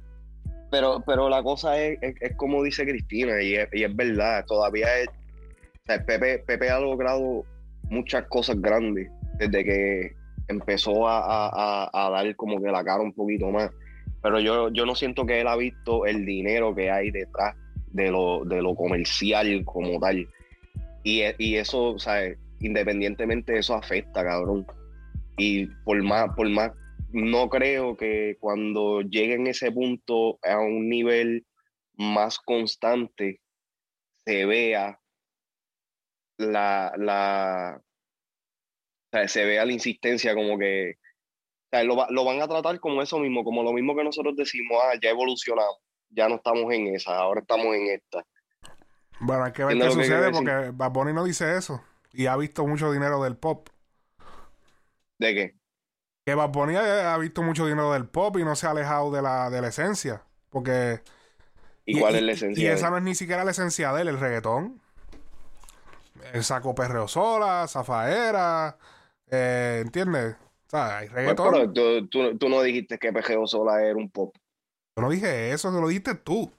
Pero, 0.70 1.02
pero 1.06 1.28
la 1.28 1.42
cosa 1.42 1.78
es, 1.78 1.98
es, 2.02 2.14
es 2.20 2.36
como 2.36 2.62
dice 2.64 2.84
Cristina, 2.84 3.40
y 3.40 3.54
es, 3.54 3.68
y 3.72 3.84
es 3.84 3.94
verdad, 3.94 4.44
todavía 4.46 4.98
es, 4.98 5.08
o 5.08 5.86
sea, 5.86 6.04
Pepe, 6.04 6.40
Pepe 6.40 6.70
ha 6.70 6.80
logrado 6.80 7.44
muchas 7.84 8.24
cosas 8.26 8.60
grandes 8.60 9.08
desde 9.38 9.62
que 9.64 10.16
empezó 10.48 11.06
a, 11.08 11.18
a- 11.20 11.50
a- 11.92 12.06
a 12.06 12.10
dar 12.10 12.34
como 12.36 12.60
que 12.60 12.68
la 12.72 12.82
cara 12.82 13.00
un 13.02 13.12
poquito 13.12 13.50
más. 13.50 13.70
Pero 14.22 14.40
yo, 14.40 14.70
yo 14.70 14.86
no 14.86 14.94
siento 14.96 15.24
que 15.26 15.40
él 15.40 15.46
ha 15.46 15.56
visto 15.56 16.06
el 16.06 16.24
dinero 16.26 16.74
que 16.74 16.90
hay 16.90 17.10
detrás 17.10 17.54
de 17.92 18.10
lo, 18.10 18.44
de 18.44 18.60
lo 18.62 18.74
comercial 18.74 19.62
como 19.64 20.00
tal. 20.00 20.26
Y, 21.04 21.22
y 21.38 21.56
eso, 21.56 21.98
sea, 21.98 22.34
independientemente 22.66 23.58
eso 23.58 23.74
afecta, 23.74 24.24
cabrón. 24.24 24.66
Y 25.36 25.66
por 25.84 26.02
más, 26.02 26.28
por 26.36 26.48
más 26.48 26.72
no 27.12 27.48
creo 27.48 27.96
que 27.96 28.36
cuando 28.40 29.00
lleguen 29.02 29.46
ese 29.46 29.70
punto 29.70 30.38
a 30.42 30.58
un 30.58 30.88
nivel 30.88 31.46
más 31.96 32.38
constante 32.40 33.40
se 34.24 34.44
vea 34.46 34.98
la, 36.38 36.92
la 36.96 37.80
o 37.80 39.16
sea, 39.16 39.28
se 39.28 39.44
vea 39.44 39.64
la 39.64 39.72
insistencia 39.72 40.34
como 40.34 40.58
que 40.58 40.94
o 40.96 41.76
sea, 41.76 41.84
lo, 41.84 41.96
va- 41.96 42.08
lo 42.10 42.24
van 42.24 42.40
a 42.40 42.48
tratar 42.48 42.80
como 42.80 43.02
eso 43.02 43.18
mismo, 43.18 43.44
como 43.44 43.62
lo 43.62 43.72
mismo 43.72 43.94
que 43.96 44.04
nosotros 44.04 44.34
decimos, 44.36 44.78
ah, 44.82 44.94
ya 45.00 45.10
evolucionamos, 45.10 45.76
ya 46.10 46.28
no 46.28 46.36
estamos 46.36 46.72
en 46.72 46.88
esa, 46.94 47.16
ahora 47.16 47.40
estamos 47.40 47.74
en 47.74 47.88
esta. 47.88 48.24
Bueno, 49.20 49.44
hay 49.44 49.52
que 49.52 49.64
ver 49.64 49.74
qué 49.74 49.84
que 49.88 49.90
sucede, 50.02 50.30
porque 50.32 50.70
Bad 50.72 50.90
Bunny 50.92 51.12
no 51.12 51.24
dice 51.24 51.56
eso. 51.56 51.82
Y 52.14 52.26
ha 52.26 52.36
visto 52.36 52.66
mucho 52.66 52.92
dinero 52.92 53.22
del 53.22 53.36
pop. 53.36 53.68
¿De 55.18 55.34
qué? 55.34 55.54
Que 56.26 56.34
Bad 56.34 56.50
Bunny 56.50 56.76
ha 56.76 57.18
visto 57.18 57.42
mucho 57.42 57.66
dinero 57.66 57.92
del 57.92 58.06
pop 58.06 58.36
y 58.38 58.44
no 58.44 58.56
se 58.56 58.66
ha 58.66 58.70
alejado 58.70 59.10
de 59.10 59.20
la, 59.20 59.50
de 59.50 59.60
la 59.60 59.68
esencia. 59.68 60.24
Porque. 60.48 61.02
¿Y, 61.84 62.00
cuál 62.00 62.14
es 62.14 62.22
la 62.22 62.32
esencia? 62.32 62.62
Y 62.64 62.66
esa 62.66 62.88
no 62.90 62.96
es 62.96 63.02
ni 63.02 63.14
siquiera 63.14 63.44
la 63.44 63.50
esencia 63.50 63.92
de 63.92 64.02
él, 64.02 64.08
el 64.08 64.20
reggaetón. 64.20 64.80
Él 66.32 66.42
sacó 66.44 66.74
Perreo 66.74 67.08
Sola, 67.08 67.66
Zafaera. 67.68 68.78
Eh, 69.30 69.82
¿Entiendes? 69.84 70.36
O 70.66 70.70
sea, 70.70 70.98
hay 70.98 71.08
Pues, 71.08 71.14
reggaetón. 71.16 71.52
pero 71.52 71.72
tú, 71.72 72.08
tú- 72.08 72.38
tú 72.38 72.48
no 72.48 72.62
dijiste 72.62 72.98
que 72.98 73.12
Pejeo 73.12 73.46
Sola 73.46 73.82
era 73.82 73.96
un 73.96 74.10
pop. 74.10 74.34
Yo 74.96 75.02
no 75.02 75.10
dije 75.10 75.52
eso, 75.52 75.72
te 75.74 75.80
lo 75.80 75.88
dijiste 75.88 76.14
tú. 76.14 76.50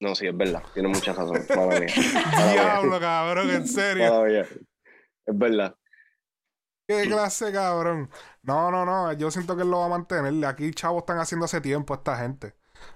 No, 0.00 0.14
sí, 0.14 0.26
es 0.26 0.36
verdad, 0.36 0.62
tienes 0.72 0.92
mucha 0.96 1.12
razón. 1.12 1.44
Mala 1.54 1.78
mía. 1.80 1.86
Mala 2.32 2.46
mía. 2.46 2.52
Diablo, 2.52 3.00
cabrón, 3.00 3.50
en 3.50 3.68
serio. 3.68 4.10
Mala 4.10 4.28
mía. 4.28 4.46
Es 5.26 5.38
verdad. 5.38 5.74
¿Qué 6.86 7.02
clase, 7.06 7.52
cabrón? 7.52 8.10
No, 8.42 8.70
no, 8.70 8.84
no. 8.84 9.12
Yo 9.12 9.30
siento 9.30 9.54
que 9.56 9.62
él 9.62 9.70
lo 9.70 9.78
va 9.78 9.86
a 9.86 9.88
mantener. 9.90 10.44
Aquí, 10.46 10.72
chavos, 10.72 11.02
están 11.02 11.18
haciendo 11.18 11.44
hace 11.44 11.60
tiempo 11.60 11.94
esta 11.94 12.16
gente. 12.16 12.54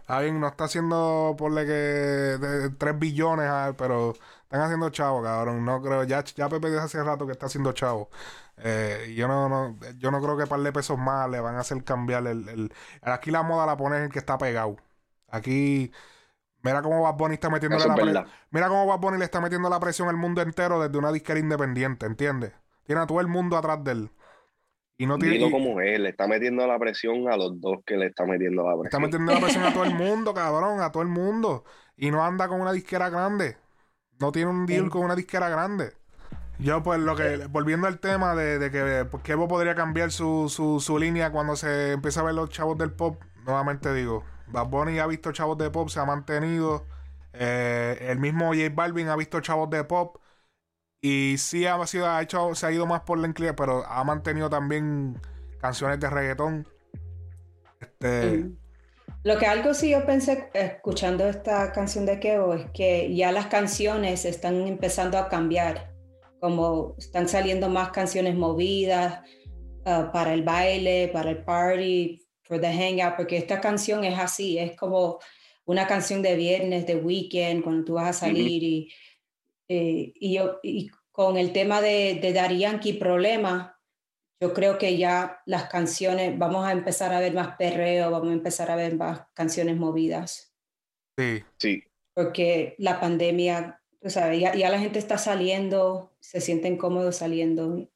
Bien, 0.08 0.40
no 0.40 0.48
está 0.48 0.64
haciendo, 0.64 1.34
por 1.38 1.54
que 1.54 1.60
de 1.72 2.70
3 2.70 2.98
billones, 2.98 3.46
ah, 3.48 3.74
pero 3.76 4.14
están 4.42 4.62
haciendo 4.62 4.90
chavo, 4.90 5.22
cabrón. 5.22 5.64
No 5.64 5.80
creo, 5.82 6.04
ya, 6.04 6.24
ya 6.24 6.48
Pepe 6.48 6.68
desde 6.70 6.82
hace 6.84 7.02
rato 7.04 7.26
que 7.26 7.32
está 7.32 7.46
haciendo 7.46 7.72
chavo. 7.72 8.08
Eh, 8.56 9.08
y 9.10 9.14
yo 9.14 9.28
no, 9.28 9.48
no, 9.48 9.78
yo 9.98 10.10
no 10.10 10.20
creo 10.22 10.36
que 10.38 10.46
par 10.46 10.60
de 10.60 10.72
pesos 10.72 10.98
más 10.98 11.28
le 11.30 11.40
van 11.40 11.56
a 11.56 11.60
hacer 11.60 11.82
cambiar 11.84 12.26
el, 12.26 12.48
el- 12.48 12.72
Aquí 13.02 13.30
la 13.30 13.42
moda 13.42 13.66
la 13.66 13.76
pone 13.76 14.04
el 14.04 14.10
que 14.10 14.18
está 14.20 14.38
pegado. 14.38 14.76
Aquí, 15.28 15.92
mira 16.64 16.82
cómo 16.82 17.02
Bad 17.02 17.14
Bunny 17.14 17.34
está 17.34 17.48
metiendo 17.50 17.78
la 17.78 17.84
es 17.84 17.92
pre- 17.94 18.04
verdad. 18.06 18.26
Mira 18.50 18.68
cómo 18.68 18.86
Bad 18.86 18.98
Bunny 18.98 19.18
le 19.18 19.24
está 19.24 19.40
metiendo 19.40 19.70
la 19.70 19.78
presión 19.78 20.08
al 20.08 20.16
mundo 20.16 20.42
entero 20.42 20.82
desde 20.82 20.98
una 20.98 21.12
disquera 21.12 21.38
independiente, 21.38 22.06
¿entiendes? 22.06 22.52
Tiene 22.84 23.02
a 23.02 23.06
todo 23.06 23.20
el 23.20 23.28
mundo 23.28 23.56
atrás 23.56 23.84
de 23.84 23.92
él. 23.92 24.10
Y 24.96 25.06
no 25.06 25.18
tiene. 25.18 25.34
Dilo 25.34 25.48
y- 25.48 25.50
como 25.52 25.80
es, 25.80 25.98
le 26.00 26.08
está 26.08 26.26
metiendo 26.26 26.66
la 26.66 26.78
presión 26.78 27.28
a 27.30 27.36
los 27.36 27.60
dos 27.60 27.78
que 27.86 27.96
le 27.96 28.06
está 28.06 28.24
metiendo 28.26 28.62
la 28.64 28.70
Está 28.84 28.98
presión. 28.98 29.02
metiendo 29.02 29.32
la 29.34 29.40
presión 29.40 29.64
a 29.64 29.72
todo 29.72 29.84
el 29.84 29.94
mundo, 29.94 30.34
cabrón, 30.34 30.80
a 30.80 30.90
todo 30.92 31.02
el 31.02 31.08
mundo. 31.08 31.64
Y 31.96 32.10
no 32.10 32.24
anda 32.24 32.48
con 32.48 32.60
una 32.60 32.72
disquera 32.72 33.08
grande. 33.10 33.56
No 34.20 34.32
tiene 34.32 34.50
un 34.50 34.66
deal 34.66 34.90
con 34.90 35.02
una 35.04 35.14
disquera 35.16 35.48
grande. 35.48 35.92
Yo, 36.60 36.84
pues, 36.84 37.00
lo 37.00 37.16
que, 37.16 37.46
volviendo 37.50 37.88
al 37.88 37.98
tema 37.98 38.36
de, 38.36 38.60
de 38.60 38.70
que 38.70 39.04
pues, 39.10 39.22
Kevo 39.24 39.48
podría 39.48 39.74
cambiar 39.74 40.12
su, 40.12 40.48
su, 40.48 40.78
su 40.78 40.98
línea 41.00 41.32
cuando 41.32 41.56
se 41.56 41.92
empieza 41.92 42.20
a 42.20 42.24
ver 42.24 42.34
los 42.36 42.48
chavos 42.50 42.78
del 42.78 42.92
pop, 42.92 43.20
nuevamente 43.44 43.92
digo, 43.92 44.22
Bad 44.48 44.66
Bunny 44.68 44.98
ha 44.98 45.06
visto 45.06 45.32
chavos 45.32 45.58
de 45.58 45.70
pop, 45.70 45.88
se 45.88 46.00
ha 46.00 46.04
mantenido. 46.04 46.86
Eh, 47.32 47.98
el 48.08 48.18
mismo 48.18 48.54
J 48.54 48.70
Balvin 48.72 49.08
ha 49.08 49.16
visto 49.16 49.40
chavos 49.40 49.70
de 49.70 49.84
pop. 49.84 50.18
Y 51.00 51.36
sí 51.38 51.66
ha 51.66 51.86
sido, 51.86 52.08
ha 52.08 52.22
hecho, 52.22 52.54
se 52.54 52.66
ha 52.66 52.72
ido 52.72 52.86
más 52.86 53.02
por 53.02 53.18
la 53.18 53.26
inclinación, 53.26 53.56
pero 53.56 53.84
ha 53.84 54.02
mantenido 54.04 54.48
también 54.48 55.20
canciones 55.60 56.00
de 56.00 56.08
reggaetón. 56.08 56.66
Este. 57.80 58.50
Lo 59.22 59.38
que 59.38 59.46
algo 59.46 59.72
sí 59.72 59.90
yo 59.90 60.04
pensé 60.04 60.50
escuchando 60.52 61.26
esta 61.26 61.72
canción 61.72 62.04
de 62.04 62.20
Kevo 62.20 62.54
es 62.54 62.70
que 62.72 63.14
ya 63.14 63.32
las 63.32 63.46
canciones 63.46 64.26
están 64.26 64.66
empezando 64.66 65.16
a 65.16 65.28
cambiar, 65.28 65.94
como 66.40 66.94
están 66.98 67.28
saliendo 67.28 67.70
más 67.70 67.88
canciones 67.90 68.34
movidas 68.34 69.20
ah, 69.86 70.10
para 70.12 70.34
el 70.34 70.42
baile, 70.42 71.08
para 71.10 71.30
el 71.30 71.42
party, 71.42 72.23
for 72.44 72.60
the 72.60 72.72
hangout, 72.72 73.16
porque 73.16 73.36
esta 73.36 73.60
canción 73.60 74.04
es 74.04 74.18
así, 74.18 74.58
es 74.58 74.76
como 74.76 75.18
una 75.64 75.86
canción 75.86 76.22
de 76.22 76.36
viernes, 76.36 76.86
de 76.86 76.96
weekend, 76.96 77.62
cuando 77.62 77.84
tú 77.84 77.94
vas 77.94 78.08
a 78.08 78.26
salir 78.26 78.62
y, 78.62 78.92
eh, 79.68 80.12
y, 80.14 80.34
yo, 80.34 80.60
y 80.62 80.90
con 81.10 81.36
el 81.36 81.52
tema 81.52 81.80
de, 81.80 82.18
de 82.20 82.32
Daddy 82.32 82.58
Yankee, 82.58 82.92
Problema, 82.94 83.80
yo 84.40 84.52
creo 84.52 84.78
que 84.78 84.98
ya 84.98 85.40
las 85.46 85.70
canciones, 85.70 86.38
vamos 86.38 86.66
a 86.66 86.72
empezar 86.72 87.14
a 87.14 87.20
ver 87.20 87.32
más 87.32 87.56
perreo, 87.56 88.10
vamos 88.10 88.28
a 88.28 88.34
empezar 88.34 88.70
a 88.70 88.76
ver 88.76 88.96
más 88.96 89.22
canciones 89.32 89.76
movidas, 89.76 90.54
Sí. 91.16 91.44
Sí, 91.58 91.84
porque 92.12 92.74
la 92.78 93.00
pandemia, 93.00 93.80
tú 94.00 94.10
sabes, 94.10 94.40
ya, 94.40 94.54
ya 94.54 94.70
la 94.70 94.78
gente 94.78 94.98
está 94.98 95.18
saliendo, 95.18 96.12
se 96.20 96.40
sienten 96.40 96.76
cómodos 96.76 97.16
saliendo. 97.16 97.88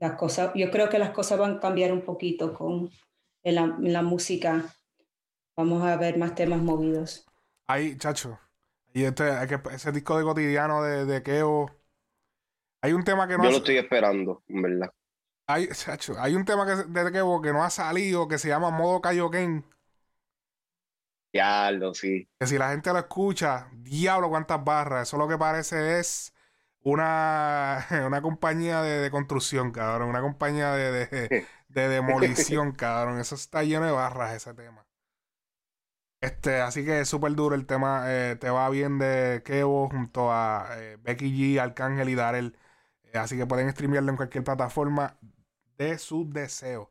Las 0.00 0.14
cosas, 0.14 0.52
yo 0.54 0.70
creo 0.70 0.88
que 0.88 0.98
las 0.98 1.10
cosas 1.10 1.38
van 1.38 1.56
a 1.56 1.60
cambiar 1.60 1.92
un 1.92 2.02
poquito 2.02 2.54
con 2.54 2.90
en 3.44 3.54
la, 3.56 3.62
en 3.64 3.92
la 3.92 4.02
música. 4.02 4.74
Vamos 5.56 5.84
a 5.84 5.96
ver 5.96 6.18
más 6.18 6.34
temas 6.36 6.62
movidos. 6.62 7.26
Ahí, 7.66 7.96
chacho. 7.98 8.38
Y 8.92 9.04
este, 9.04 9.24
ese 9.72 9.92
disco 9.92 10.16
de 10.18 10.24
cotidiano 10.24 10.82
de, 10.82 11.04
de 11.06 11.22
Keo. 11.22 11.70
Hay 12.82 12.92
un 12.92 13.04
tema 13.04 13.26
que 13.28 13.36
no 13.38 13.44
yo 13.44 13.48
ha- 13.48 13.52
lo 13.52 13.58
estoy 13.58 13.76
esperando, 13.76 14.42
en 14.48 14.62
verdad. 14.62 14.90
hay, 15.46 15.68
chacho, 15.68 16.14
hay 16.18 16.34
un 16.34 16.44
tema 16.44 16.66
que, 16.66 16.84
de 16.84 17.12
Keo 17.12 17.40
que 17.42 17.52
no 17.52 17.64
ha 17.64 17.70
salido 17.70 18.28
que 18.28 18.38
se 18.38 18.48
llama 18.48 18.70
Modo 18.70 19.00
Kaioken. 19.00 19.64
Ya, 21.32 21.70
lo 21.72 21.92
sí. 21.94 22.28
Que 22.38 22.46
si 22.46 22.58
la 22.58 22.70
gente 22.70 22.92
lo 22.92 22.98
escucha, 22.98 23.68
diablo 23.72 24.28
cuántas 24.28 24.62
barras. 24.64 25.08
Eso 25.08 25.16
lo 25.18 25.28
que 25.28 25.38
parece 25.38 26.00
es 26.00 26.34
una, 26.80 27.86
una 28.06 28.20
compañía 28.22 28.82
de, 28.82 28.98
de 29.00 29.10
construcción, 29.10 29.70
cabrón. 29.72 30.08
Una 30.08 30.20
compañía 30.20 30.72
de, 30.72 30.92
de, 31.06 31.06
de 31.74 31.88
demolición, 31.88 32.72
cabrón. 32.76 33.18
Eso 33.18 33.34
está 33.34 33.62
lleno 33.64 33.84
de 33.86 33.92
barras, 33.92 34.34
ese 34.34 34.54
tema. 34.54 34.86
Este, 36.20 36.60
así 36.60 36.84
que 36.84 37.00
es 37.00 37.08
súper 37.08 37.34
duro 37.34 37.54
el 37.54 37.66
tema. 37.66 38.04
eh, 38.06 38.36
te 38.36 38.48
va 38.48 38.70
bien 38.70 38.98
de 38.98 39.42
Kevo 39.44 39.90
junto 39.90 40.32
a 40.32 40.68
eh, 40.78 40.96
Becky 41.02 41.56
G, 41.56 41.60
Arcángel 41.60 42.08
y 42.08 42.14
Darel. 42.14 42.56
Eh, 43.12 43.18
así 43.18 43.36
que 43.36 43.46
pueden 43.46 43.70
streamearlo 43.70 44.10
en 44.10 44.16
cualquier 44.16 44.44
plataforma 44.44 45.18
de 45.76 45.98
su 45.98 46.28
deseo. 46.30 46.90